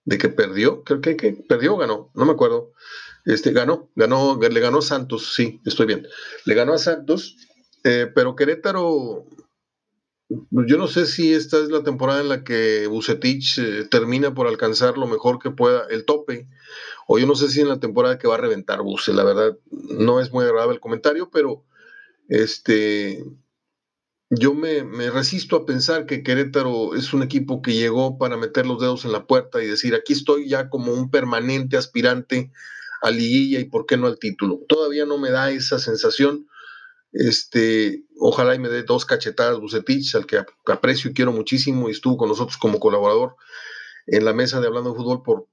de 0.05 0.19
que 0.19 0.29
perdió, 0.29 0.83
creo 0.85 1.01
que, 1.01 1.45
perdió 1.49 1.75
o 1.75 1.79
ganó, 1.79 2.11
no 2.15 2.25
me 2.25 2.33
acuerdo. 2.33 2.73
Este, 3.27 3.53
ganó, 3.53 3.91
ganó, 3.95 4.39
le 4.41 4.61
ganó 4.61 4.79
a 4.79 4.83
Santos, 4.83 5.35
sí, 5.35 5.61
estoy 5.65 5.87
bien. 5.87 6.07
Le 6.47 6.55
ganó 6.55 6.73
a 6.73 6.79
Santos, 6.79 7.37
pero 7.83 8.35
Querétaro 8.35 9.27
yo 10.51 10.79
no 10.79 10.87
sé 10.87 11.07
si 11.07 11.35
esta 11.35 11.59
es 11.59 11.71
la 11.71 11.83
temporada 11.83 12.21
en 12.21 12.29
la 12.29 12.45
que 12.45 12.87
Bucetich 12.87 13.59
eh, 13.59 13.85
termina 13.91 14.33
por 14.33 14.47
alcanzar 14.47 14.97
lo 14.97 15.07
mejor 15.07 15.41
que 15.41 15.51
pueda, 15.51 15.87
el 15.91 16.05
tope, 16.05 16.47
o 17.09 17.19
yo 17.19 17.27
no 17.27 17.35
sé 17.35 17.49
si 17.49 17.61
en 17.61 17.69
la 17.69 17.81
temporada 17.81 18.19
que 18.19 18.29
va 18.29 18.37
a 18.37 18.41
reventar 18.41 18.83
Buce, 18.83 19.13
la 19.13 19.25
verdad 19.25 19.59
no 19.71 20.21
es 20.21 20.31
muy 20.31 20.45
agradable 20.45 20.75
el 20.75 20.81
comentario, 20.81 21.31
pero 21.31 21.65
este, 22.29 23.25
yo 24.31 24.55
me, 24.55 24.85
me, 24.85 25.11
resisto 25.11 25.57
a 25.57 25.67
pensar 25.67 26.07
que 26.07 26.23
Querétaro 26.23 26.95
es 26.95 27.13
un 27.13 27.23
equipo 27.23 27.63
que 27.63 27.75
llegó 27.75 28.17
para 28.17 28.37
meter 28.37 28.67
los 28.67 28.81
dedos 28.81 29.05
en 29.05 29.13
la 29.13 29.27
puerta 29.27 29.63
y 29.63 29.67
decir, 29.67 29.95
aquí 29.95 30.13
estoy 30.13 30.49
ya 30.49 30.71
como 30.71 30.93
un 30.93 31.11
permanente 31.11 31.77
aspirante 31.77 32.53
a 33.03 33.11
liguilla 33.11 33.59
y 33.59 33.65
por 33.65 33.87
qué 33.87 33.97
no 33.97 34.07
al 34.07 34.19
título. 34.19 34.61
Todavía 34.69 35.05
no 35.05 35.19
me 35.19 35.31
da 35.31 35.51
esa 35.51 35.79
sensación 35.79 36.47
este, 37.13 38.05
ojalá 38.19 38.55
y 38.55 38.59
me 38.59 38.69
dé 38.69 38.83
dos 38.85 39.05
cachetadas 39.05 39.59
Bucetich, 39.59 40.15
al 40.15 40.27
que 40.27 40.45
aprecio 40.67 41.11
y 41.11 41.15
quiero 41.15 41.33
muchísimo, 41.33 41.89
y 41.89 41.93
estuvo 41.93 42.17
con 42.17 42.29
nosotros 42.29 42.57
como 42.57 42.79
colaborador 42.79 43.37
en 44.07 44.25
la 44.25 44.33
mesa 44.33 44.61
de 44.61 44.67
Hablando 44.67 44.91
de 44.91 44.97
Fútbol 44.97 45.23
por 45.23 45.49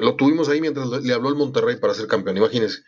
lo 0.00 0.16
tuvimos 0.16 0.48
ahí 0.48 0.60
mientras 0.60 0.88
le 0.88 1.14
habló 1.14 1.28
el 1.28 1.36
Monterrey 1.36 1.76
para 1.76 1.94
ser 1.94 2.08
campeón, 2.08 2.36
imagínense. 2.36 2.80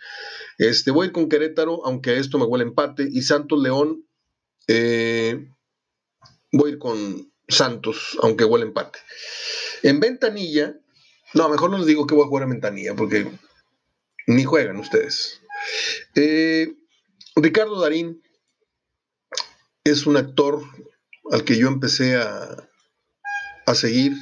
Este, 0.59 0.91
voy 0.91 1.13
con 1.13 1.29
Querétaro, 1.29 1.87
aunque 1.87 2.19
esto 2.19 2.37
me 2.37 2.47
huele 2.47 2.65
empate, 2.65 3.09
y 3.09 3.23
Santos 3.23 3.63
León, 3.63 4.05
eh, 4.69 5.49
voy 6.53 6.71
a 6.71 6.73
ir 6.75 6.79
con 6.79 7.33
Santos, 7.49 8.19
aunque 8.23 8.45
huele 8.45 8.67
empate. 8.67 8.99
En 9.83 10.01
Ventanilla, 10.01 10.75
no, 11.35 11.49
mejor 11.49 11.71
no 11.71 11.79
les 11.79 11.87
digo 11.87 12.07
que 12.07 12.15
voy 12.15 12.25
a 12.25 12.29
jugar 12.29 12.45
en 12.45 12.51
Ventanilla, 12.51 12.95
porque 12.95 13.31
ni 14.27 14.45
juegan 14.45 14.77
ustedes. 14.79 15.41
Eh, 16.15 16.75
Ricardo 17.37 17.81
Darín 17.81 18.23
es 19.85 20.07
un 20.07 20.17
actor 20.17 20.63
al 21.31 21.45
que 21.45 21.57
yo 21.57 21.69
empecé 21.69 22.17
a, 22.17 22.69
seguir 23.75 24.13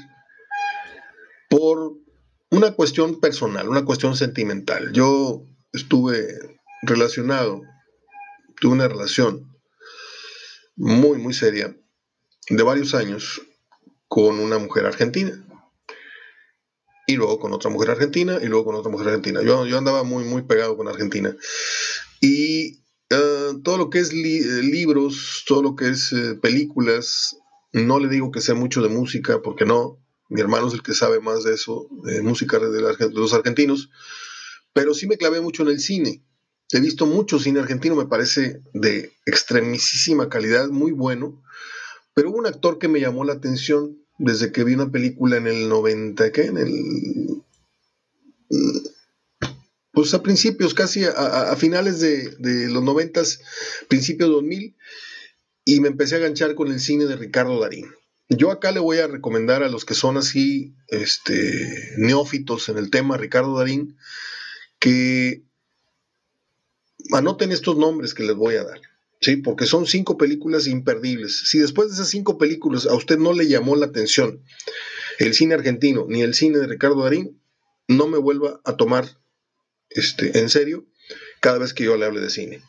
por 1.50 1.94
una 2.50 2.72
cuestión 2.72 3.20
personal, 3.20 3.68
una 3.68 3.84
cuestión 3.84 4.16
sentimental. 4.16 4.92
Yo 4.92 5.44
estuve 5.72 6.58
relacionado, 6.82 7.60
tuve 8.60 8.72
una 8.72 8.88
relación 8.88 9.51
muy, 10.76 11.18
muy 11.18 11.34
seria 11.34 11.76
de 12.48 12.62
varios 12.62 12.94
años 12.94 13.42
con 14.08 14.38
una 14.38 14.58
mujer 14.58 14.86
argentina. 14.86 15.44
Y 17.06 17.16
luego 17.16 17.40
con 17.40 17.52
otra 17.52 17.68
mujer 17.68 17.90
argentina, 17.90 18.38
y 18.40 18.46
luego 18.46 18.66
con 18.66 18.74
otra 18.76 18.90
mujer 18.90 19.08
argentina. 19.08 19.42
Yo, 19.42 19.66
yo 19.66 19.76
andaba 19.76 20.04
muy, 20.04 20.24
muy 20.24 20.42
pegado 20.42 20.76
con 20.76 20.86
Argentina. 20.88 21.34
Y 22.20 22.82
Ah, 23.12 23.52
todo 23.62 23.76
lo 23.76 23.90
que 23.90 23.98
es 23.98 24.10
eh, 24.10 24.62
libros, 24.62 25.44
todo 25.46 25.62
lo 25.62 25.76
que 25.76 25.90
es 25.90 26.12
eh, 26.12 26.34
películas, 26.40 27.36
no 27.72 27.98
le 27.98 28.08
digo 28.08 28.30
que 28.30 28.40
sea 28.40 28.54
mucho 28.54 28.80
de 28.80 28.88
música, 28.88 29.42
porque 29.42 29.66
no, 29.66 29.98
mi 30.30 30.40
hermano 30.40 30.68
es 30.68 30.74
el 30.74 30.82
que 30.82 30.94
sabe 30.94 31.20
más 31.20 31.44
de 31.44 31.52
eso, 31.52 31.88
de 32.04 32.22
música 32.22 32.58
de, 32.58 32.80
los 33.10 33.34
argentinos, 33.34 33.90
pero 34.72 34.94
sí 34.94 35.06
me 35.06 35.18
clavé 35.18 35.42
mucho 35.42 35.62
en 35.62 35.68
el 35.68 35.80
cine. 35.80 36.24
He 36.72 36.80
visto 36.80 37.06
mucho 37.06 37.38
cine 37.38 37.60
argentino, 37.60 37.94
me 37.94 38.06
parece 38.06 38.62
de 38.72 39.12
extremísima 39.26 40.28
calidad, 40.30 40.68
muy 40.68 40.90
bueno, 40.90 41.42
pero 42.14 42.30
hubo 42.30 42.38
un 42.38 42.46
actor 42.46 42.78
que 42.78 42.88
me 42.88 43.00
llamó 43.00 43.24
la 43.24 43.34
atención 43.34 43.98
desde 44.18 44.52
que 44.52 44.64
vi 44.64 44.74
una 44.74 44.90
película 44.90 45.36
en 45.36 45.46
el 45.46 45.68
90, 45.68 46.32
¿qué? 46.32 46.46
En 46.46 46.56
el 46.56 47.42
pues 49.92 50.14
a 50.14 50.22
principios, 50.22 50.72
casi 50.72 51.04
a, 51.04 51.54
finales 51.56 52.00
de, 52.00 52.68
los 52.70 52.82
noventas, 52.82 53.40
principios 53.88 54.30
de 54.30 54.34
2000, 54.36 54.76
y 55.66 55.80
me 55.80 55.88
empecé 55.88 56.16
a 56.16 56.20
ganchar 56.20 56.54
con 56.54 56.72
el 56.72 56.80
cine 56.80 57.04
de 57.04 57.16
Ricardo 57.16 57.60
Darín. 57.60 57.86
Yo 58.30 58.50
acá 58.50 58.72
le 58.72 58.80
voy 58.80 58.98
a 58.98 59.06
recomendar 59.06 59.62
a 59.62 59.68
los 59.68 59.84
que 59.84 59.94
son 59.94 60.16
así 60.16 60.74
este, 60.88 61.92
neófitos 61.98 62.70
en 62.70 62.78
el 62.78 62.90
tema, 62.90 63.18
Ricardo 63.18 63.58
Darín, 63.58 63.98
que 64.78 65.42
anoten 67.12 67.52
estos 67.52 67.76
nombres 67.76 68.14
que 68.14 68.24
les 68.24 68.36
voy 68.36 68.56
a 68.56 68.64
dar, 68.64 68.80
¿sí? 69.20 69.36
porque 69.36 69.66
son 69.66 69.86
cinco 69.86 70.16
películas 70.16 70.66
imperdibles. 70.66 71.48
Si 71.48 71.58
después 71.58 71.88
de 71.88 71.94
esas 71.94 72.08
cinco 72.08 72.38
películas 72.38 72.86
a 72.86 72.94
usted 72.94 73.18
no 73.18 73.32
le 73.32 73.48
llamó 73.48 73.76
la 73.76 73.86
atención 73.86 74.42
el 75.18 75.34
cine 75.34 75.54
argentino 75.54 76.06
ni 76.08 76.22
el 76.22 76.34
cine 76.34 76.58
de 76.58 76.66
Ricardo 76.66 77.02
Darín, 77.02 77.40
no 77.88 78.06
me 78.06 78.18
vuelva 78.18 78.60
a 78.64 78.76
tomar 78.76 79.06
este, 79.90 80.38
en 80.38 80.48
serio 80.48 80.86
cada 81.40 81.58
vez 81.58 81.74
que 81.74 81.84
yo 81.84 81.96
le 81.96 82.06
hable 82.06 82.20
de 82.20 82.30
cine. 82.30 82.62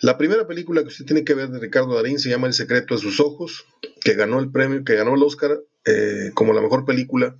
La 0.00 0.18
primera 0.18 0.46
película 0.46 0.82
que 0.82 0.88
usted 0.88 1.04
tiene 1.04 1.24
que 1.24 1.34
ver 1.34 1.48
de 1.48 1.58
Ricardo 1.58 1.94
Darín 1.94 2.18
se 2.18 2.28
llama 2.28 2.46
El 2.46 2.54
secreto 2.54 2.94
de 2.94 3.00
sus 3.00 3.20
ojos, 3.20 3.66
que 4.00 4.14
ganó 4.14 4.38
el 4.38 4.50
premio, 4.50 4.84
que 4.84 4.94
ganó 4.94 5.14
el 5.14 5.22
Oscar 5.22 5.60
eh, 5.84 6.30
como 6.34 6.52
la 6.52 6.60
mejor 6.60 6.84
película 6.84 7.36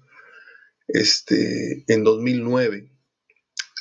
este, 0.88 1.84
en 1.86 2.04
2009. 2.04 2.90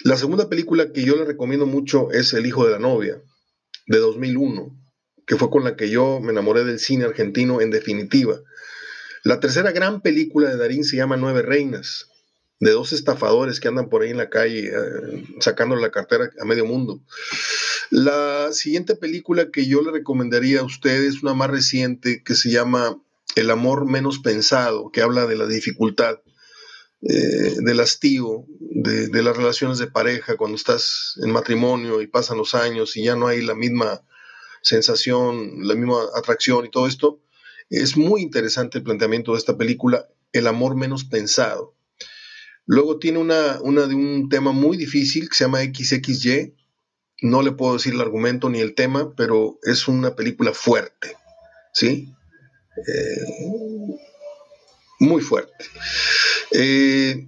La 0.03 0.15
segunda 0.15 0.47
película 0.47 0.91
que 0.91 1.03
yo 1.03 1.15
le 1.15 1.25
recomiendo 1.25 1.65
mucho 1.65 2.11
es 2.11 2.33
El 2.33 2.45
hijo 2.45 2.65
de 2.65 2.71
la 2.71 2.79
novia, 2.79 3.19
de 3.87 3.97
2001, 3.97 4.75
que 5.25 5.37
fue 5.37 5.49
con 5.49 5.63
la 5.63 5.75
que 5.75 5.89
yo 5.89 6.19
me 6.19 6.31
enamoré 6.31 6.63
del 6.63 6.79
cine 6.79 7.05
argentino 7.05 7.61
en 7.61 7.71
definitiva. 7.71 8.39
La 9.23 9.39
tercera 9.39 9.71
gran 9.71 10.01
película 10.01 10.49
de 10.49 10.57
Darín 10.57 10.83
se 10.83 10.97
llama 10.97 11.17
Nueve 11.17 11.41
Reinas, 11.41 12.09
de 12.59 12.71
dos 12.71 12.93
estafadores 12.93 13.59
que 13.59 13.67
andan 13.67 13.89
por 13.89 14.01
ahí 14.03 14.11
en 14.11 14.17
la 14.17 14.29
calle 14.29 14.69
eh, 14.69 15.25
sacando 15.39 15.75
la 15.75 15.91
cartera 15.91 16.29
a 16.39 16.45
medio 16.45 16.65
mundo. 16.65 17.01
La 17.89 18.49
siguiente 18.51 18.95
película 18.95 19.49
que 19.51 19.67
yo 19.67 19.81
le 19.81 19.91
recomendaría 19.91 20.59
a 20.59 20.65
ustedes 20.65 21.15
es 21.15 21.23
una 21.23 21.33
más 21.33 21.49
reciente 21.49 22.23
que 22.23 22.35
se 22.35 22.51
llama 22.51 23.01
El 23.35 23.49
amor 23.49 23.85
menos 23.85 24.19
pensado, 24.19 24.91
que 24.91 25.01
habla 25.01 25.25
de 25.25 25.37
la 25.37 25.47
dificultad 25.47 26.19
eh, 27.01 27.55
del 27.59 27.79
hastío 27.79 28.45
de, 28.59 29.21
las 29.21 29.37
relaciones 29.37 29.77
de 29.77 29.85
pareja 29.85 30.35
cuando 30.35 30.55
estás 30.55 31.13
en 31.23 31.31
matrimonio 31.31 32.01
y 32.01 32.07
pasan 32.07 32.37
los 32.37 32.55
años 32.55 32.97
y 32.97 33.03
ya 33.03 33.15
no 33.15 33.27
hay 33.27 33.41
la 33.43 33.53
misma 33.53 34.01
sensación, 34.63 35.67
la 35.67 35.75
misma 35.75 35.99
atracción 36.15 36.65
y 36.65 36.71
todo 36.71 36.87
esto. 36.87 37.21
Es 37.69 37.97
muy 37.97 38.21
interesante 38.21 38.79
el 38.79 38.83
planteamiento 38.83 39.33
de 39.33 39.37
esta 39.37 39.57
película, 39.57 40.07
El 40.33 40.47
amor 40.47 40.75
menos 40.75 41.05
pensado. 41.05 41.75
Luego 42.65 42.97
tiene 42.97 43.19
una, 43.19 43.61
una 43.61 43.85
de 43.85 43.95
un 43.95 44.27
tema 44.29 44.51
muy 44.51 44.75
difícil 44.75 45.29
que 45.29 45.35
se 45.35 45.43
llama 45.43 45.61
XXY. 45.61 46.55
No 47.21 47.41
le 47.41 47.51
puedo 47.51 47.73
decir 47.73 47.93
el 47.93 48.01
argumento 48.01 48.49
ni 48.49 48.59
el 48.59 48.73
tema, 48.75 49.13
pero 49.15 49.59
es 49.63 49.87
una 49.87 50.15
película 50.15 50.51
fuerte, 50.53 51.15
¿sí? 51.73 52.13
Eh, 52.87 53.97
muy 54.99 55.21
fuerte. 55.21 55.65
Eh, 56.51 57.27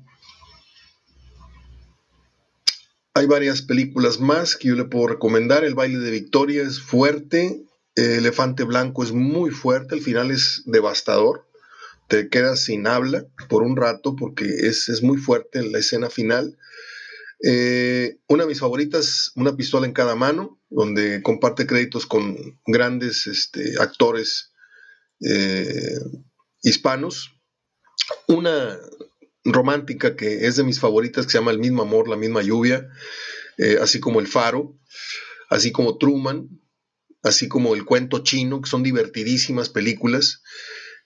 hay 3.14 3.26
varias 3.26 3.62
películas 3.62 4.20
más 4.20 4.56
que 4.56 4.70
yo 4.70 4.76
le 4.76 4.86
puedo 4.86 5.08
recomendar. 5.08 5.64
El 5.64 5.76
baile 5.76 6.00
de 6.00 6.12
Victoria 6.12 6.64
es 6.64 6.80
fuerte. 6.82 7.64
Elefante 7.96 8.64
Blanco 8.64 9.04
es 9.04 9.12
muy 9.12 9.52
fuerte. 9.52 9.96
El 9.96 10.02
final 10.02 10.32
es 10.32 10.64
devastador. 10.66 11.46
Te 12.08 12.30
quedas 12.30 12.64
sin 12.64 12.88
habla 12.88 13.26
por 13.50 13.62
un 13.62 13.76
rato 13.76 14.16
porque 14.16 14.46
es, 14.46 15.04
muy 15.04 15.18
fuerte 15.18 15.62
la 15.64 15.80
escena 15.80 16.10
final. 16.10 16.58
Eh, 17.44 18.18
una 18.28 18.44
de 18.44 18.50
mis 18.50 18.60
favoritas, 18.60 19.32
Una 19.36 19.56
pistola 19.56 19.86
en 19.86 19.94
cada 19.94 20.16
mano, 20.16 20.60
donde 20.70 21.22
comparte 21.22 21.68
créditos 21.68 22.06
con 22.06 22.60
grandes 22.66 23.28
este, 23.28 23.76
actores 23.80 24.52
eh, 25.22 26.00
hispanos. 26.64 27.39
Una 28.28 28.78
romántica 29.44 30.16
que 30.16 30.46
es 30.48 30.56
de 30.56 30.64
mis 30.64 30.80
favoritas, 30.80 31.26
que 31.26 31.32
se 31.32 31.38
llama 31.38 31.52
El 31.52 31.60
mismo 31.60 31.82
amor, 31.82 32.08
la 32.08 32.16
misma 32.16 32.42
lluvia, 32.42 32.88
eh, 33.58 33.78
así 33.82 34.00
como 34.00 34.20
El 34.20 34.28
Faro, 34.28 34.78
así 35.50 35.72
como 35.72 35.98
Truman, 35.98 36.50
así 37.24 37.48
como 37.48 37.76
El 37.76 37.86
cuento 37.86 38.20
chino, 38.20 38.62
que 38.62 38.70
son 38.70 38.84
divertidísimas 38.84 39.70
películas. 39.70 40.42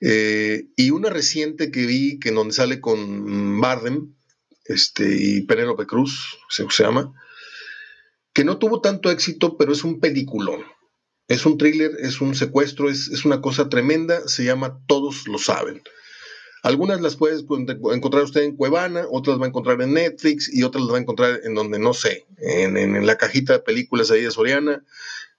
Eh, 0.01 0.65
y 0.75 0.91
una 0.91 1.09
reciente 1.09 1.71
que 1.71 1.85
vi, 1.85 2.19
que 2.19 2.31
donde 2.31 2.53
sale 2.53 2.81
con 2.81 3.61
Bardem 3.61 4.13
este, 4.65 5.15
y 5.17 5.41
Penélope 5.41 5.85
Cruz, 5.85 6.37
se, 6.49 6.65
se 6.69 6.83
llama, 6.83 7.13
que 8.33 8.43
no 8.43 8.57
tuvo 8.57 8.81
tanto 8.81 9.11
éxito, 9.11 9.57
pero 9.57 9.71
es 9.71 9.83
un 9.83 9.99
peliculón. 9.99 10.63
Es 11.27 11.45
un 11.45 11.57
thriller, 11.57 11.91
es 11.99 12.19
un 12.19 12.35
secuestro, 12.35 12.89
es, 12.89 13.07
es 13.07 13.23
una 13.23 13.41
cosa 13.41 13.69
tremenda, 13.69 14.27
se 14.27 14.43
llama 14.43 14.79
Todos 14.87 15.27
lo 15.27 15.37
saben. 15.37 15.81
Algunas 16.63 17.01
las 17.01 17.17
puedes 17.17 17.41
encontrar 17.41 18.23
usted 18.23 18.43
en 18.43 18.55
Cuevana, 18.55 19.05
otras 19.11 19.37
va 19.37 19.45
a 19.45 19.49
encontrar 19.49 19.81
en 19.81 19.93
Netflix 19.93 20.49
y 20.51 20.63
otras 20.63 20.85
las 20.85 20.93
va 20.93 20.97
a 20.97 21.01
encontrar 21.01 21.41
en 21.43 21.55
donde 21.55 21.77
no 21.77 21.93
sé, 21.93 22.25
en, 22.37 23.05
la 23.05 23.17
cajita 23.17 23.51
de 23.51 23.59
películas 23.59 24.09
ahí 24.11 24.21
de 24.21 24.31
Soriana. 24.31 24.83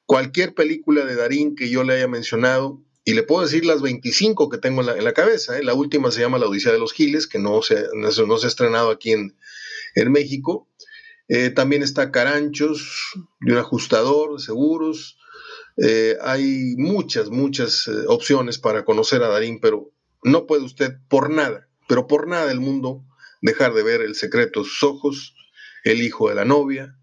Cualquier 0.04 0.52
película 0.52 1.06
de 1.06 1.16
Darín 1.16 1.56
que 1.56 1.70
yo 1.70 1.82
le 1.82 1.94
haya 1.94 2.08
mencionado, 2.08 2.82
y 3.06 3.14
le 3.14 3.22
puedo 3.22 3.42
decir 3.42 3.64
las 3.64 3.82
25 3.82 4.48
que 4.48 4.58
tengo 4.58 4.80
en 4.80 5.04
la, 5.04 5.12
cabeza. 5.12 5.58
¿eh? 5.58 5.64
La 5.64 5.74
última 5.74 6.10
se 6.10 6.20
llama 6.20 6.38
La 6.38 6.46
Odisea 6.46 6.72
de 6.72 6.78
los 6.78 6.92
Giles, 6.92 7.26
que 7.26 7.38
no 7.38 7.60
se, 7.62 7.86
no 7.94 8.38
se 8.38 8.46
ha 8.46 8.48
estrenado 8.48 8.90
aquí 8.90 9.12
en, 9.12 9.36
en 9.94 10.12
México. 10.12 10.68
Eh, 11.28 11.50
también 11.50 11.82
está 11.82 12.10
Caranchos, 12.10 13.12
de 13.40 13.52
un 13.52 13.58
ajustador 13.58 14.36
de 14.36 14.42
seguros. 14.42 15.18
Eh, 15.76 16.16
hay 16.22 16.76
muchas, 16.76 17.30
muchas 17.30 17.88
opciones 18.08 18.58
para 18.58 18.84
conocer 18.84 19.22
a 19.22 19.28
Darín, 19.28 19.60
pero 19.60 19.93
no 20.24 20.46
puede 20.46 20.64
usted 20.64 20.96
por 21.08 21.30
nada, 21.30 21.68
pero 21.86 22.06
por 22.08 22.26
nada 22.26 22.46
del 22.46 22.60
mundo, 22.60 23.04
dejar 23.42 23.74
de 23.74 23.82
ver 23.82 24.00
el 24.00 24.14
secreto 24.14 24.60
de 24.60 24.66
sus 24.66 24.82
ojos, 24.82 25.36
el 25.84 26.02
hijo 26.02 26.30
de 26.30 26.34
la 26.34 26.44
novia, 26.44 26.98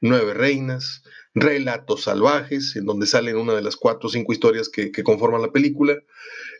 nueve 0.00 0.34
reinas, 0.34 1.04
relatos 1.34 2.02
salvajes, 2.02 2.76
en 2.76 2.84
donde 2.84 3.06
salen 3.06 3.36
una 3.36 3.54
de 3.54 3.62
las 3.62 3.76
cuatro 3.76 4.08
o 4.08 4.12
cinco 4.12 4.32
historias 4.32 4.68
que, 4.68 4.90
conforman 5.02 5.40
la 5.40 5.52
película, 5.52 5.96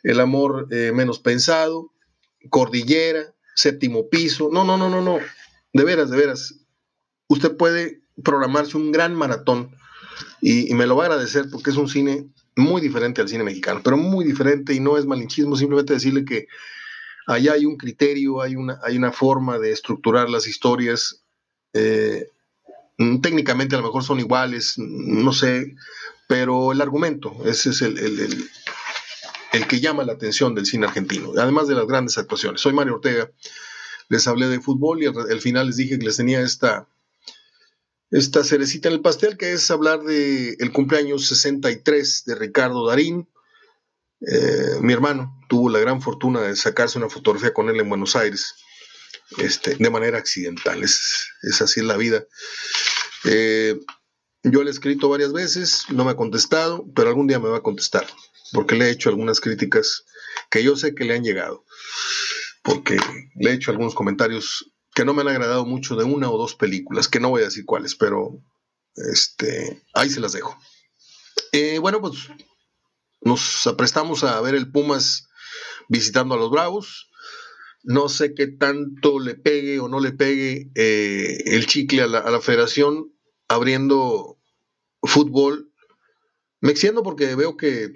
el 0.03 0.21
amor 0.21 0.69
eh, 0.71 0.93
menos 0.95 1.19
pensado, 1.19 1.93
cordillera, 2.49 3.35
séptimo 3.55 4.09
piso, 4.09 4.51
no, 4.53 4.65
no, 4.65 4.77
no, 4.77 4.89
no, 4.89 5.03
no, 5.03 5.19
de 5.73 5.85
veras, 5.85 6.11
de 6.11 6.17
veras, 6.17 6.55
usted 7.29 7.57
puede 7.57 8.03
programarse 8.23 8.77
un 8.77 8.93
gran 8.93 9.15
maratón 9.15 9.75
y, 10.41 10.71
y 10.71 10.75
me 10.75 10.87
lo 10.87 10.97
va 10.97 11.05
a 11.05 11.07
agradecer 11.07 11.47
porque 11.51 11.71
es 11.71 11.77
un 11.77 11.89
cine 11.89 12.29
muy 12.57 12.81
diferente 12.81 13.21
al 13.21 13.29
cine 13.29 13.45
mexicano, 13.45 13.81
pero 13.83 13.97
muy 13.97 14.25
diferente 14.25 14.75
y 14.75 14.81
no 14.81 14.97
es 14.97 15.07
malinchismo, 15.07 15.57
simplemente 15.57 15.95
decirle 15.95 16.25
que 16.25 16.47
allá 17.27 17.55
hay 17.55 17.67
un 17.67 17.77
criterio, 17.77 18.41
hay 18.41 18.57
una, 18.57 18.79
hay 18.83 18.97
una 18.97 19.13
forma 19.13 19.59
de 19.59 19.73
estructurar 19.73 20.29
las 20.31 20.47
historias. 20.47 21.23
Eh, 21.73 22.29
técnicamente 23.21 23.75
a 23.75 23.79
lo 23.79 23.87
mejor 23.87 24.05
son 24.05 24.21
iguales, 24.21 24.75
no 24.79 25.33
sé, 25.33 25.75
pero 26.29 26.73
el 26.73 26.81
argumento, 26.81 27.37
ese 27.45 27.71
es 27.71 27.83
el, 27.83 27.99
el, 27.99 28.49
el, 29.53 29.67
que 29.67 29.81
llama 29.81 30.05
la 30.05 30.13
atención 30.13 30.55
del 30.55 30.67
cine 30.67 30.87
argentino, 30.87 31.33
además 31.37 31.67
de 31.67 31.75
las 31.75 31.87
grandes 31.87 32.17
actuaciones. 32.19 32.61
Soy 32.61 32.73
Mario 32.73 32.95
Ortega, 32.95 33.31
les 34.09 34.27
hablé 34.29 34.49
de 34.49 34.61
fútbol 34.61 35.03
y 35.03 35.07
al 35.07 35.41
final 35.41 35.67
les 35.67 35.77
dije 35.77 35.99
que 35.99 36.05
les 36.05 36.17
tenía 36.17 36.41
esta 36.41 36.87
esta 38.15 38.45
cerecita 38.45 38.89
en 38.89 38.95
el 38.95 39.01
pastel, 39.01 39.37
que 39.37 39.53
es 39.53 39.69
hablar 39.73 40.03
del 40.03 40.57
el 40.61 40.73
cumpleaños 40.73 41.27
63 41.27 42.23
de 42.27 42.35
Ricardo 42.37 42.87
Darín. 42.87 43.29
Eh, 44.21 44.79
mi 44.81 44.93
hermano 44.93 45.37
tuvo 45.49 45.69
la 45.69 45.81
gran 45.81 46.01
fortuna 46.01 46.41
de 46.41 46.55
sacarse 46.55 46.97
una 46.97 47.09
fotografía 47.09 47.53
con 47.53 47.69
él 47.71 47.81
en 47.81 47.89
Buenos 47.89 48.15
Aires, 48.15 48.55
este, 49.39 49.75
de 49.75 49.91
manera 49.91 50.17
accidental. 50.17 50.85
Es, 50.85 51.27
es 51.43 51.61
así 51.61 51.83
la 51.83 51.97
vida. 51.97 52.25
Eh, 53.25 53.81
yo 54.45 54.63
le 54.63 54.71
he 54.71 54.73
escrito 54.73 55.09
varias 55.09 55.33
veces, 55.33 55.87
no 55.89 56.05
me 56.05 56.13
ha 56.13 56.17
contestado, 56.17 56.87
pero 56.95 57.09
algún 57.09 57.27
día 57.27 57.41
me 57.41 57.49
va 57.49 57.59
a 57.59 57.63
contestar, 57.63 58.07
porque 58.53 58.77
le 58.77 58.87
he 58.87 58.91
hecho 58.91 59.09
algunas 59.09 59.41
críticas 59.41 60.05
que 60.51 60.63
yo 60.63 60.77
sé 60.77 60.95
que 60.95 61.05
le 61.05 61.15
han 61.15 61.25
llegado, 61.25 61.65
porque 62.63 62.97
le 63.35 63.51
he 63.51 63.55
hecho 63.55 63.73
algunos 63.73 63.97
comentarios 63.97 64.73
que 64.95 65.05
no 65.05 65.13
me 65.13 65.23
han 65.23 65.29
agradado 65.29 65.67
mucho 65.67 65.97
de 65.97 66.05
una 66.05 66.31
o 66.31 66.39
dos 66.39 66.55
películas, 66.55 67.09
que 67.09 67.21
no 67.21 67.31
voy 67.31 67.43
a 67.43 67.47
decir 67.47 67.65
cuáles, 67.65 67.97
pero 67.97 68.41
este, 68.95 69.83
ahí 69.93 70.09
se 70.09 70.21
las 70.21 70.33
dejo. 70.33 70.57
Eh, 71.53 71.79
bueno, 71.79 72.01
pues 72.01 72.29
nos 73.21 73.67
aprestamos 73.67 74.23
a 74.23 74.41
ver 74.41 74.55
el 74.55 74.71
Pumas 74.71 75.29
visitando 75.89 76.35
a 76.35 76.39
los 76.39 76.51
Bravos. 76.51 77.11
No 77.83 78.09
sé 78.09 78.35
qué 78.35 78.47
tanto 78.47 79.19
le 79.19 79.35
pegue 79.35 79.81
o 79.81 79.89
no 79.89 80.01
le 80.01 80.13
pegue 80.13 80.71
eh, 80.75 81.43
el 81.47 81.67
chicle 81.67 82.03
a 82.03 82.07
la, 82.07 82.41
federación 82.41 83.13
abriendo 83.49 84.39
fútbol. 85.03 85.73
Me 86.61 86.71
extiendo 86.71 87.03
porque 87.03 87.35
veo 87.35 87.57
que 87.57 87.93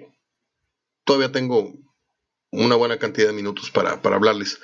todavía 1.05 1.31
tengo 1.31 1.73
una 2.51 2.75
buena 2.75 2.99
cantidad 2.99 3.27
de 3.27 3.33
minutos 3.33 3.71
para, 3.71 4.01
para 4.01 4.17
hablarles. 4.17 4.59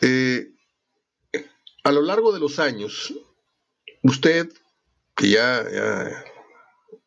Eh, 0.00 0.51
a 1.84 1.92
lo 1.92 2.02
largo 2.02 2.32
de 2.32 2.40
los 2.40 2.58
años, 2.58 3.14
usted, 4.02 4.48
que 5.16 5.30
ya, 5.30 5.64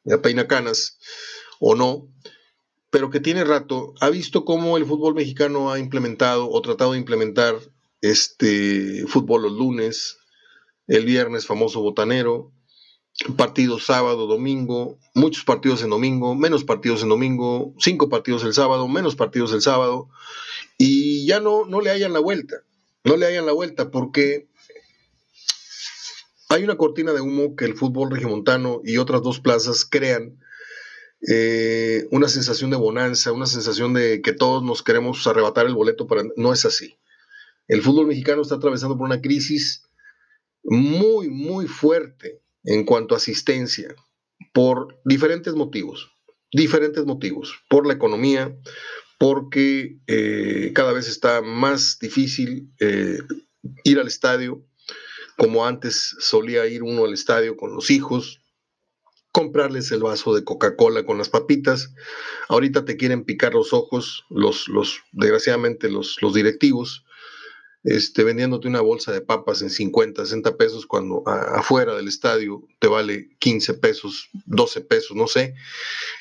ya, 0.03 0.21
peina 0.21 0.47
canas 0.47 0.99
o 1.59 1.75
no, 1.75 2.07
pero 2.89 3.09
que 3.09 3.19
tiene 3.19 3.43
rato, 3.43 3.93
ha 3.99 4.09
visto 4.09 4.45
cómo 4.45 4.77
el 4.77 4.85
fútbol 4.85 5.15
mexicano 5.15 5.71
ha 5.71 5.79
implementado 5.79 6.49
o 6.49 6.61
tratado 6.61 6.93
de 6.93 6.99
implementar 6.99 7.55
este 8.01 9.05
fútbol 9.07 9.43
los 9.43 9.53
lunes, 9.53 10.17
el 10.87 11.05
viernes 11.05 11.45
famoso 11.45 11.81
botanero, 11.81 12.51
partidos 13.37 13.85
sábado, 13.85 14.27
domingo, 14.27 14.99
muchos 15.13 15.45
partidos 15.45 15.81
en 15.83 15.89
domingo, 15.89 16.35
menos 16.35 16.63
partidos 16.63 17.01
en 17.01 17.09
domingo, 17.09 17.73
cinco 17.79 18.09
partidos 18.09 18.43
el 18.43 18.53
sábado, 18.53 18.87
menos 18.87 19.15
partidos 19.15 19.53
el 19.53 19.61
sábado, 19.61 20.09
y 20.77 21.25
ya 21.25 21.39
no, 21.39 21.65
no 21.65 21.79
le 21.79 21.89
hayan 21.89 22.13
la 22.13 22.19
vuelta, 22.19 22.57
no 23.03 23.15
le 23.15 23.25
hayan 23.25 23.45
la 23.45 23.53
vuelta 23.53 23.89
porque 23.89 24.49
hay 26.55 26.63
una 26.63 26.77
cortina 26.77 27.11
de 27.11 27.21
humo 27.21 27.55
que 27.55 27.65
el 27.65 27.75
fútbol 27.75 28.11
regiomontano 28.11 28.81
y 28.83 28.97
otras 28.97 29.21
dos 29.21 29.41
plazas 29.41 29.83
crean 29.83 30.39
eh, 31.27 32.07
una 32.11 32.29
sensación 32.29 32.69
de 32.71 32.77
bonanza, 32.77 33.33
una 33.33 33.45
sensación 33.45 33.93
de 33.93 34.21
que 34.21 34.31
todos 34.31 34.63
nos 34.63 34.81
queremos 34.81 35.25
arrebatar 35.27 35.65
el 35.65 35.75
boleto 35.75 36.07
para... 36.07 36.23
No 36.37 36.53
es 36.53 36.65
así. 36.65 36.97
El 37.67 37.81
fútbol 37.81 38.07
mexicano 38.07 38.41
está 38.41 38.55
atravesando 38.55 38.97
por 38.97 39.05
una 39.05 39.21
crisis 39.21 39.83
muy, 40.63 41.29
muy 41.29 41.67
fuerte 41.67 42.41
en 42.63 42.85
cuanto 42.85 43.15
a 43.15 43.17
asistencia. 43.17 43.93
por 44.53 45.01
diferentes 45.03 45.53
motivos, 45.53 46.11
diferentes 46.53 47.05
motivos, 47.05 47.55
por 47.69 47.85
la 47.85 47.93
economía, 47.93 48.55
porque 49.17 49.97
eh, 50.07 50.71
cada 50.73 50.93
vez 50.93 51.07
está 51.09 51.41
más 51.41 51.99
difícil 51.99 52.69
eh, 52.79 53.19
ir 53.83 53.99
al 53.99 54.07
estadio, 54.07 54.65
como 55.37 55.65
antes 55.65 56.15
solía 56.19 56.65
ir 56.67 56.83
uno 56.83 57.05
al 57.05 57.13
estadio 57.13 57.57
con 57.57 57.73
los 57.73 57.89
hijos, 57.91 58.41
comprarles 59.31 59.91
el 59.91 60.01
vaso 60.01 60.33
de 60.33 60.45
Coca-Cola 60.45 61.05
con 61.05 61.17
las 61.17 61.29
papitas. 61.29 61.93
Ahorita 62.47 62.85
te 62.85 62.95
quieren 62.95 63.25
picar 63.25 63.53
los 63.53 63.73
ojos, 63.73 64.23
los, 64.29 64.69
los 64.69 65.01
desgraciadamente 65.11 65.89
los, 65.89 66.17
los 66.21 66.33
directivos, 66.33 67.05
este, 67.85 68.23
vendiéndote 68.23 68.67
una 68.67 68.81
bolsa 68.81 69.11
de 69.11 69.21
papas 69.21 69.61
en 69.61 69.69
50, 69.69 70.23
60 70.23 70.57
pesos, 70.57 70.87
cuando 70.87 71.21
afuera 71.27 71.95
del 71.95 72.07
estadio 72.07 72.63
te 72.79 72.87
vale 72.87 73.29
15 73.39 73.75
pesos, 73.75 74.29
12 74.45 74.81
pesos, 74.81 75.15
no 75.15 75.27
sé. 75.27 75.53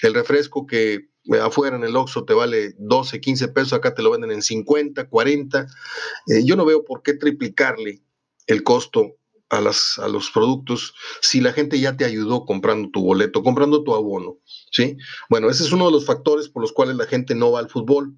El 0.02 0.12
refresco 0.12 0.66
que 0.66 1.08
afuera 1.40 1.76
en 1.76 1.84
el 1.84 1.96
Oxxo 1.96 2.24
te 2.24 2.34
vale 2.34 2.74
12, 2.78 3.18
15 3.20 3.48
pesos, 3.48 3.72
acá 3.72 3.94
te 3.94 4.02
lo 4.02 4.10
venden 4.10 4.30
en 4.30 4.42
50, 4.42 5.08
40. 5.08 5.66
Eh, 6.26 6.44
yo 6.44 6.56
no 6.56 6.66
veo 6.66 6.84
por 6.84 7.02
qué 7.02 7.14
triplicarle 7.14 8.02
el 8.46 8.62
costo 8.62 9.16
a, 9.50 9.60
las, 9.60 9.98
a 9.98 10.08
los 10.08 10.30
productos 10.30 10.94
si 11.20 11.40
la 11.40 11.52
gente 11.52 11.78
ya 11.78 11.96
te 11.96 12.04
ayudó 12.04 12.44
comprando 12.44 12.90
tu 12.90 13.02
boleto, 13.02 13.42
comprando 13.42 13.82
tu 13.84 13.94
abono, 13.94 14.38
¿sí? 14.70 14.96
Bueno, 15.28 15.50
ese 15.50 15.64
es 15.64 15.72
uno 15.72 15.86
de 15.86 15.92
los 15.92 16.06
factores 16.06 16.48
por 16.48 16.62
los 16.62 16.72
cuales 16.72 16.96
la 16.96 17.06
gente 17.06 17.34
no 17.34 17.52
va 17.52 17.60
al 17.60 17.70
fútbol, 17.70 18.16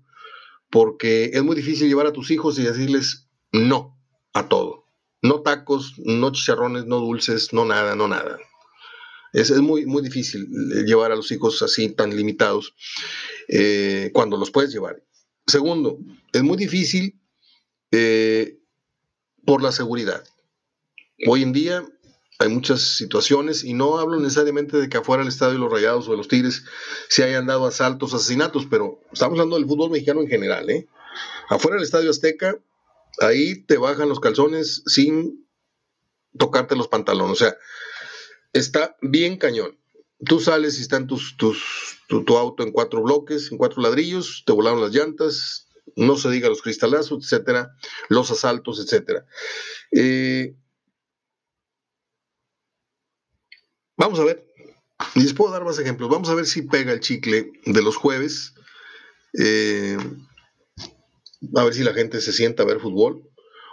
porque 0.70 1.30
es 1.32 1.42
muy 1.42 1.56
difícil 1.56 1.88
llevar 1.88 2.06
a 2.06 2.12
tus 2.12 2.30
hijos 2.30 2.58
y 2.58 2.62
decirles 2.62 3.28
no 3.52 3.98
a 4.32 4.48
todo. 4.48 4.86
No 5.22 5.42
tacos, 5.42 5.94
no 5.98 6.30
chicharrones, 6.30 6.86
no 6.86 7.00
dulces, 7.00 7.52
no 7.52 7.64
nada, 7.64 7.96
no 7.96 8.08
nada. 8.08 8.38
Es, 9.32 9.50
es 9.50 9.60
muy, 9.60 9.86
muy 9.86 10.02
difícil 10.02 10.42
eh, 10.74 10.84
llevar 10.84 11.12
a 11.12 11.16
los 11.16 11.30
hijos 11.32 11.62
así 11.62 11.90
tan 11.90 12.14
limitados 12.16 12.74
eh, 13.48 14.10
cuando 14.12 14.36
los 14.36 14.50
puedes 14.50 14.72
llevar. 14.72 15.02
Segundo, 15.46 15.98
es 16.32 16.42
muy 16.42 16.56
difícil 16.56 17.20
eh, 17.90 18.55
por 19.46 19.62
la 19.62 19.72
seguridad. 19.72 20.24
Hoy 21.26 21.42
en 21.42 21.52
día 21.52 21.86
hay 22.38 22.48
muchas 22.50 22.82
situaciones 22.82 23.64
y 23.64 23.72
no 23.72 23.98
hablo 23.98 24.18
necesariamente 24.18 24.76
de 24.76 24.88
que 24.90 24.98
afuera 24.98 25.22
del 25.22 25.32
estadio 25.32 25.54
de 25.54 25.60
los 25.60 25.72
Rayados 25.72 26.06
o 26.06 26.10
de 26.10 26.18
los 26.18 26.28
Tigres 26.28 26.64
se 27.08 27.24
hayan 27.24 27.46
dado 27.46 27.66
asaltos, 27.66 28.12
asesinatos, 28.12 28.66
pero 28.68 29.00
estamos 29.12 29.38
hablando 29.38 29.56
del 29.56 29.66
fútbol 29.66 29.90
mexicano 29.90 30.20
en 30.20 30.28
general. 30.28 30.68
¿eh? 30.68 30.86
Afuera 31.48 31.76
del 31.76 31.84
estadio 31.84 32.10
Azteca, 32.10 32.58
ahí 33.20 33.62
te 33.62 33.78
bajan 33.78 34.10
los 34.10 34.20
calzones 34.20 34.82
sin 34.84 35.46
tocarte 36.36 36.76
los 36.76 36.88
pantalones. 36.88 37.32
O 37.32 37.36
sea, 37.36 37.56
está 38.52 38.96
bien 39.00 39.38
cañón. 39.38 39.78
Tú 40.24 40.40
sales 40.40 40.78
y 40.78 40.82
están 40.82 41.06
tus, 41.06 41.36
tus, 41.36 41.98
tu, 42.08 42.24
tu 42.24 42.36
auto 42.36 42.62
en 42.62 42.72
cuatro 42.72 43.02
bloques, 43.02 43.50
en 43.52 43.58
cuatro 43.58 43.82
ladrillos, 43.82 44.42
te 44.46 44.52
volaron 44.52 44.80
las 44.80 44.92
llantas, 44.92 45.65
no 45.94 46.16
se 46.16 46.30
diga 46.30 46.48
los 46.48 46.62
cristalazos, 46.62 47.24
etcétera, 47.24 47.76
los 48.08 48.30
asaltos, 48.30 48.80
etcétera. 48.80 49.26
Eh, 49.92 50.56
Vamos 53.96 54.18
a 54.18 54.24
ver. 54.24 54.46
Les 55.14 55.32
puedo 55.32 55.52
dar 55.52 55.64
más 55.64 55.78
ejemplos. 55.78 56.10
Vamos 56.10 56.28
a 56.28 56.34
ver 56.34 56.46
si 56.46 56.62
pega 56.62 56.92
el 56.92 57.00
chicle 57.00 57.52
de 57.64 57.82
los 57.82 57.96
jueves. 57.96 58.54
Eh, 59.38 59.96
a 61.54 61.64
ver 61.64 61.74
si 61.74 61.82
la 61.82 61.94
gente 61.94 62.20
se 62.20 62.32
sienta 62.32 62.62
a 62.62 62.66
ver 62.66 62.80
fútbol. 62.80 63.28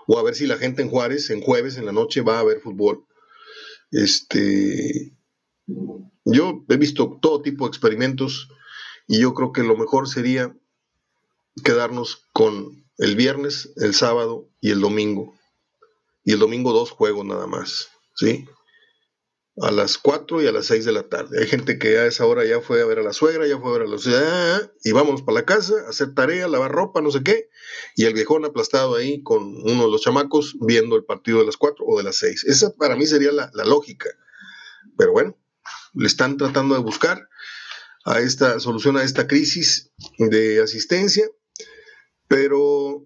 O 0.07 0.17
a 0.17 0.23
ver 0.23 0.35
si 0.35 0.47
la 0.47 0.57
gente 0.57 0.81
en 0.81 0.89
Juárez, 0.89 1.29
en 1.29 1.41
jueves, 1.41 1.77
en 1.77 1.85
la 1.85 1.91
noche, 1.91 2.21
va 2.21 2.39
a 2.39 2.43
ver 2.43 2.59
fútbol. 2.61 3.05
Este. 3.91 5.13
Yo 6.25 6.65
he 6.69 6.77
visto 6.77 7.19
todo 7.21 7.41
tipo 7.41 7.65
de 7.65 7.69
experimentos 7.69 8.49
y 9.07 9.19
yo 9.19 9.33
creo 9.33 9.51
que 9.51 9.63
lo 9.63 9.77
mejor 9.77 10.07
sería 10.07 10.55
quedarnos 11.63 12.27
con 12.33 12.85
el 12.97 13.15
viernes, 13.15 13.73
el 13.77 13.93
sábado 13.93 14.49
y 14.61 14.71
el 14.71 14.81
domingo. 14.81 15.33
Y 16.23 16.33
el 16.33 16.39
domingo 16.39 16.71
dos 16.71 16.91
juegos 16.91 17.25
nada 17.25 17.47
más, 17.47 17.89
¿sí? 18.15 18.45
a 19.61 19.71
las 19.71 19.97
4 19.97 20.41
y 20.41 20.47
a 20.47 20.51
las 20.51 20.65
6 20.67 20.85
de 20.85 20.91
la 20.91 21.03
tarde. 21.03 21.39
Hay 21.39 21.47
gente 21.47 21.77
que 21.77 21.99
a 21.99 22.05
esa 22.05 22.25
hora 22.25 22.43
ya 22.43 22.59
fue 22.59 22.81
a 22.81 22.85
ver 22.85 22.99
a 22.99 23.03
la 23.03 23.13
suegra, 23.13 23.45
ya 23.45 23.59
fue 23.59 23.69
a 23.69 23.73
ver 23.73 23.81
a 23.83 23.85
los... 23.85 24.07
Y 24.83 24.91
vámonos 24.91 25.21
para 25.21 25.35
la 25.35 25.45
casa, 25.45 25.73
hacer 25.87 26.15
tarea, 26.15 26.47
lavar 26.47 26.71
ropa, 26.71 27.01
no 27.01 27.11
sé 27.11 27.23
qué. 27.23 27.49
Y 27.95 28.05
el 28.05 28.13
viejón 28.13 28.45
aplastado 28.45 28.95
ahí 28.95 29.21
con 29.21 29.43
uno 29.43 29.85
de 29.85 29.91
los 29.91 30.01
chamacos 30.01 30.55
viendo 30.59 30.95
el 30.95 31.05
partido 31.05 31.39
de 31.39 31.45
las 31.45 31.57
4 31.57 31.85
o 31.85 31.97
de 31.97 32.03
las 32.03 32.15
6. 32.17 32.45
Esa 32.45 32.73
para 32.73 32.95
mí 32.95 33.05
sería 33.05 33.31
la, 33.31 33.51
la 33.53 33.65
lógica. 33.65 34.09
Pero 34.97 35.11
bueno, 35.11 35.37
le 35.93 36.07
están 36.07 36.37
tratando 36.37 36.73
de 36.73 36.81
buscar 36.81 37.29
a 38.05 38.19
esta 38.19 38.59
solución 38.59 38.97
a 38.97 39.03
esta 39.03 39.27
crisis 39.27 39.91
de 40.17 40.61
asistencia. 40.61 41.25
Pero 42.27 43.05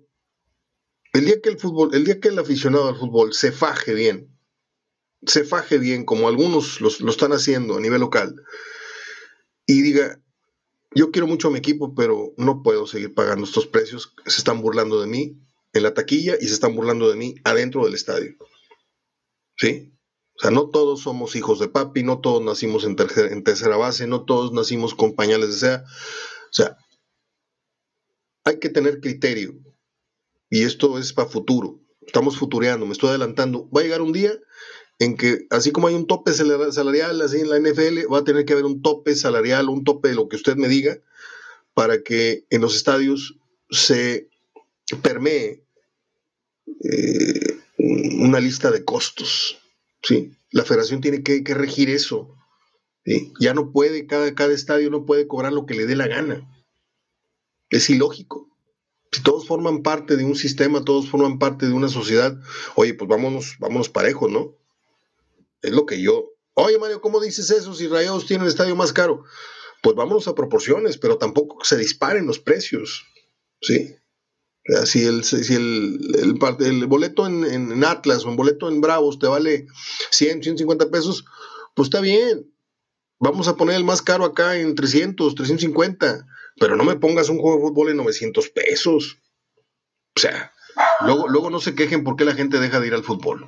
el 1.13 1.25
día 1.25 1.41
que 1.41 1.49
el 1.49 1.59
fútbol, 1.59 1.93
el 1.93 2.05
día 2.05 2.19
que 2.19 2.29
el 2.29 2.39
aficionado 2.39 2.87
al 2.87 2.97
fútbol 2.97 3.33
se 3.33 3.51
faje 3.51 3.93
bien, 3.93 4.37
se 5.25 5.43
faje 5.43 5.77
bien, 5.77 6.05
como 6.05 6.27
algunos 6.27 6.79
lo 6.81 7.09
están 7.09 7.33
haciendo 7.33 7.77
a 7.77 7.81
nivel 7.81 8.01
local, 8.01 8.35
y 9.65 9.81
diga, 9.81 10.21
yo 10.95 11.11
quiero 11.11 11.27
mucho 11.27 11.49
a 11.49 11.51
mi 11.51 11.59
equipo, 11.59 11.93
pero 11.93 12.33
no 12.37 12.63
puedo 12.63 12.87
seguir 12.87 13.13
pagando 13.13 13.45
estos 13.45 13.67
precios, 13.67 14.13
se 14.25 14.37
están 14.37 14.61
burlando 14.61 15.01
de 15.01 15.07
mí 15.07 15.39
en 15.73 15.83
la 15.83 15.93
taquilla 15.93 16.37
y 16.39 16.47
se 16.47 16.53
están 16.53 16.75
burlando 16.75 17.09
de 17.09 17.15
mí 17.15 17.35
adentro 17.43 17.85
del 17.85 17.93
estadio. 17.93 18.35
¿Sí? 19.57 19.93
O 20.35 20.39
sea, 20.39 20.51
no 20.51 20.69
todos 20.69 21.01
somos 21.01 21.35
hijos 21.35 21.59
de 21.59 21.67
papi, 21.67 22.03
no 22.03 22.19
todos 22.19 22.41
nacimos 22.43 22.83
en, 22.83 22.95
en 23.31 23.43
tercera 23.43 23.75
base, 23.75 24.07
no 24.07 24.23
todos 24.23 24.53
nacimos 24.53 24.93
con 24.93 25.15
pañales 25.15 25.49
de 25.49 25.57
sea. 25.57 25.83
O 25.85 26.53
sea, 26.53 26.77
hay 28.47 28.59
que 28.59 28.69
tener 28.69 29.01
criterio. 29.01 29.55
Y 30.49 30.63
esto 30.63 30.97
es 30.97 31.11
para 31.11 31.27
futuro. 31.27 31.81
Estamos 32.05 32.37
futureando, 32.37 32.85
me 32.85 32.93
estoy 32.93 33.09
adelantando. 33.09 33.69
Va 33.71 33.81
a 33.81 33.83
llegar 33.83 34.01
un 34.01 34.13
día 34.13 34.31
en 34.99 35.17
que 35.17 35.45
así 35.49 35.71
como 35.71 35.87
hay 35.87 35.95
un 35.95 36.07
tope 36.07 36.33
salarial 36.33 37.21
así 37.21 37.41
en 37.41 37.49
la 37.49 37.59
NFL, 37.59 38.11
va 38.11 38.19
a 38.19 38.23
tener 38.23 38.45
que 38.45 38.53
haber 38.53 38.63
un 38.63 38.81
tope 38.81 39.15
salarial, 39.15 39.67
un 39.67 39.83
tope 39.83 40.07
de 40.07 40.15
lo 40.15 40.29
que 40.29 40.37
usted 40.37 40.55
me 40.55 40.69
diga, 40.69 40.97
para 41.73 42.03
que 42.03 42.45
en 42.49 42.61
los 42.61 42.75
estadios 42.75 43.37
se 43.69 44.29
permee 45.03 45.65
eh, 46.85 47.57
una 47.77 48.39
lista 48.39 48.71
de 48.71 48.85
costos. 48.85 49.59
¿sí? 50.03 50.31
La 50.51 50.63
federación 50.63 51.01
tiene 51.01 51.21
que, 51.21 51.43
regir 51.53 51.89
eso. 51.89 52.33
Ya 53.41 53.53
no 53.53 53.73
puede, 53.73 54.07
cada, 54.07 54.33
cada 54.35 54.53
estadio 54.53 54.89
no 54.89 55.05
puede 55.05 55.27
cobrar 55.27 55.51
lo 55.51 55.65
que 55.65 55.75
le 55.75 55.85
dé 55.85 55.97
la 55.97 56.07
gana. 56.07 56.47
Es 57.69 57.89
ilógico. 57.89 58.49
Si 59.11 59.23
todos 59.23 59.47
forman 59.47 59.83
parte 59.83 60.17
de 60.17 60.25
un 60.25 60.35
sistema, 60.35 60.83
todos 60.83 61.09
forman 61.09 61.39
parte 61.39 61.65
de 61.65 61.73
una 61.73 61.87
sociedad, 61.87 62.37
oye, 62.75 62.93
pues 62.93 63.09
vámonos, 63.09 63.55
vámonos 63.59 63.89
parejos, 63.89 64.31
¿no? 64.31 64.55
Es 65.61 65.71
lo 65.71 65.85
que 65.85 66.01
yo. 66.01 66.31
Oye, 66.53 66.77
Mario, 66.77 67.01
¿cómo 67.01 67.19
dices 67.19 67.49
eso 67.51 67.73
si 67.73 67.87
Rayados 67.87 68.25
tiene 68.25 68.43
el 68.43 68.49
estadio 68.49 68.75
más 68.75 68.91
caro? 68.91 69.23
Pues 69.81 69.95
vámonos 69.95 70.27
a 70.27 70.35
proporciones, 70.35 70.97
pero 70.97 71.17
tampoco 71.17 71.63
se 71.63 71.77
disparen 71.77 72.27
los 72.27 72.39
precios. 72.39 73.05
¿Sí? 73.61 73.95
si 74.85 75.05
el, 75.05 75.23
si 75.23 75.53
el, 75.53 75.99
el, 76.59 76.87
boleto 76.87 77.25
en, 77.25 77.83
Atlas 77.83 78.25
o 78.25 78.29
un 78.29 78.35
boleto 78.35 78.67
en 78.67 78.81
Bravos 78.81 79.17
te 79.17 79.27
vale 79.27 79.67
100, 80.11 80.43
150 80.43 80.89
pesos, 80.89 81.25
pues 81.73 81.87
está 81.87 82.01
bien. 82.01 82.51
Vamos 83.19 83.47
a 83.47 83.55
poner 83.55 83.77
el 83.77 83.83
más 83.83 84.01
caro 84.01 84.25
acá 84.25 84.57
en 84.57 84.75
300, 84.75 85.35
350. 85.35 86.27
Pero 86.59 86.75
no 86.75 86.83
me 86.83 86.95
pongas 86.95 87.29
un 87.29 87.39
juego 87.39 87.57
de 87.57 87.63
fútbol 87.63 87.89
en 87.89 87.97
900 87.97 88.49
pesos. 88.49 89.17
O 90.15 90.19
sea, 90.19 90.53
luego, 91.01 91.27
luego 91.27 91.49
no 91.49 91.59
se 91.59 91.75
quejen 91.75 92.03
por 92.03 92.15
qué 92.15 92.25
la 92.25 92.33
gente 92.33 92.59
deja 92.59 92.79
de 92.79 92.87
ir 92.87 92.93
al 92.93 93.03
fútbol. 93.03 93.45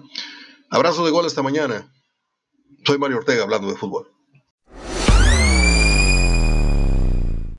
Abrazo 0.69 1.05
de 1.05 1.11
gol 1.11 1.25
hasta 1.25 1.41
mañana. 1.41 1.91
Soy 2.85 2.97
Mario 2.97 3.17
Ortega 3.17 3.43
hablando 3.43 3.67
de 3.67 3.75
fútbol. 3.75 4.11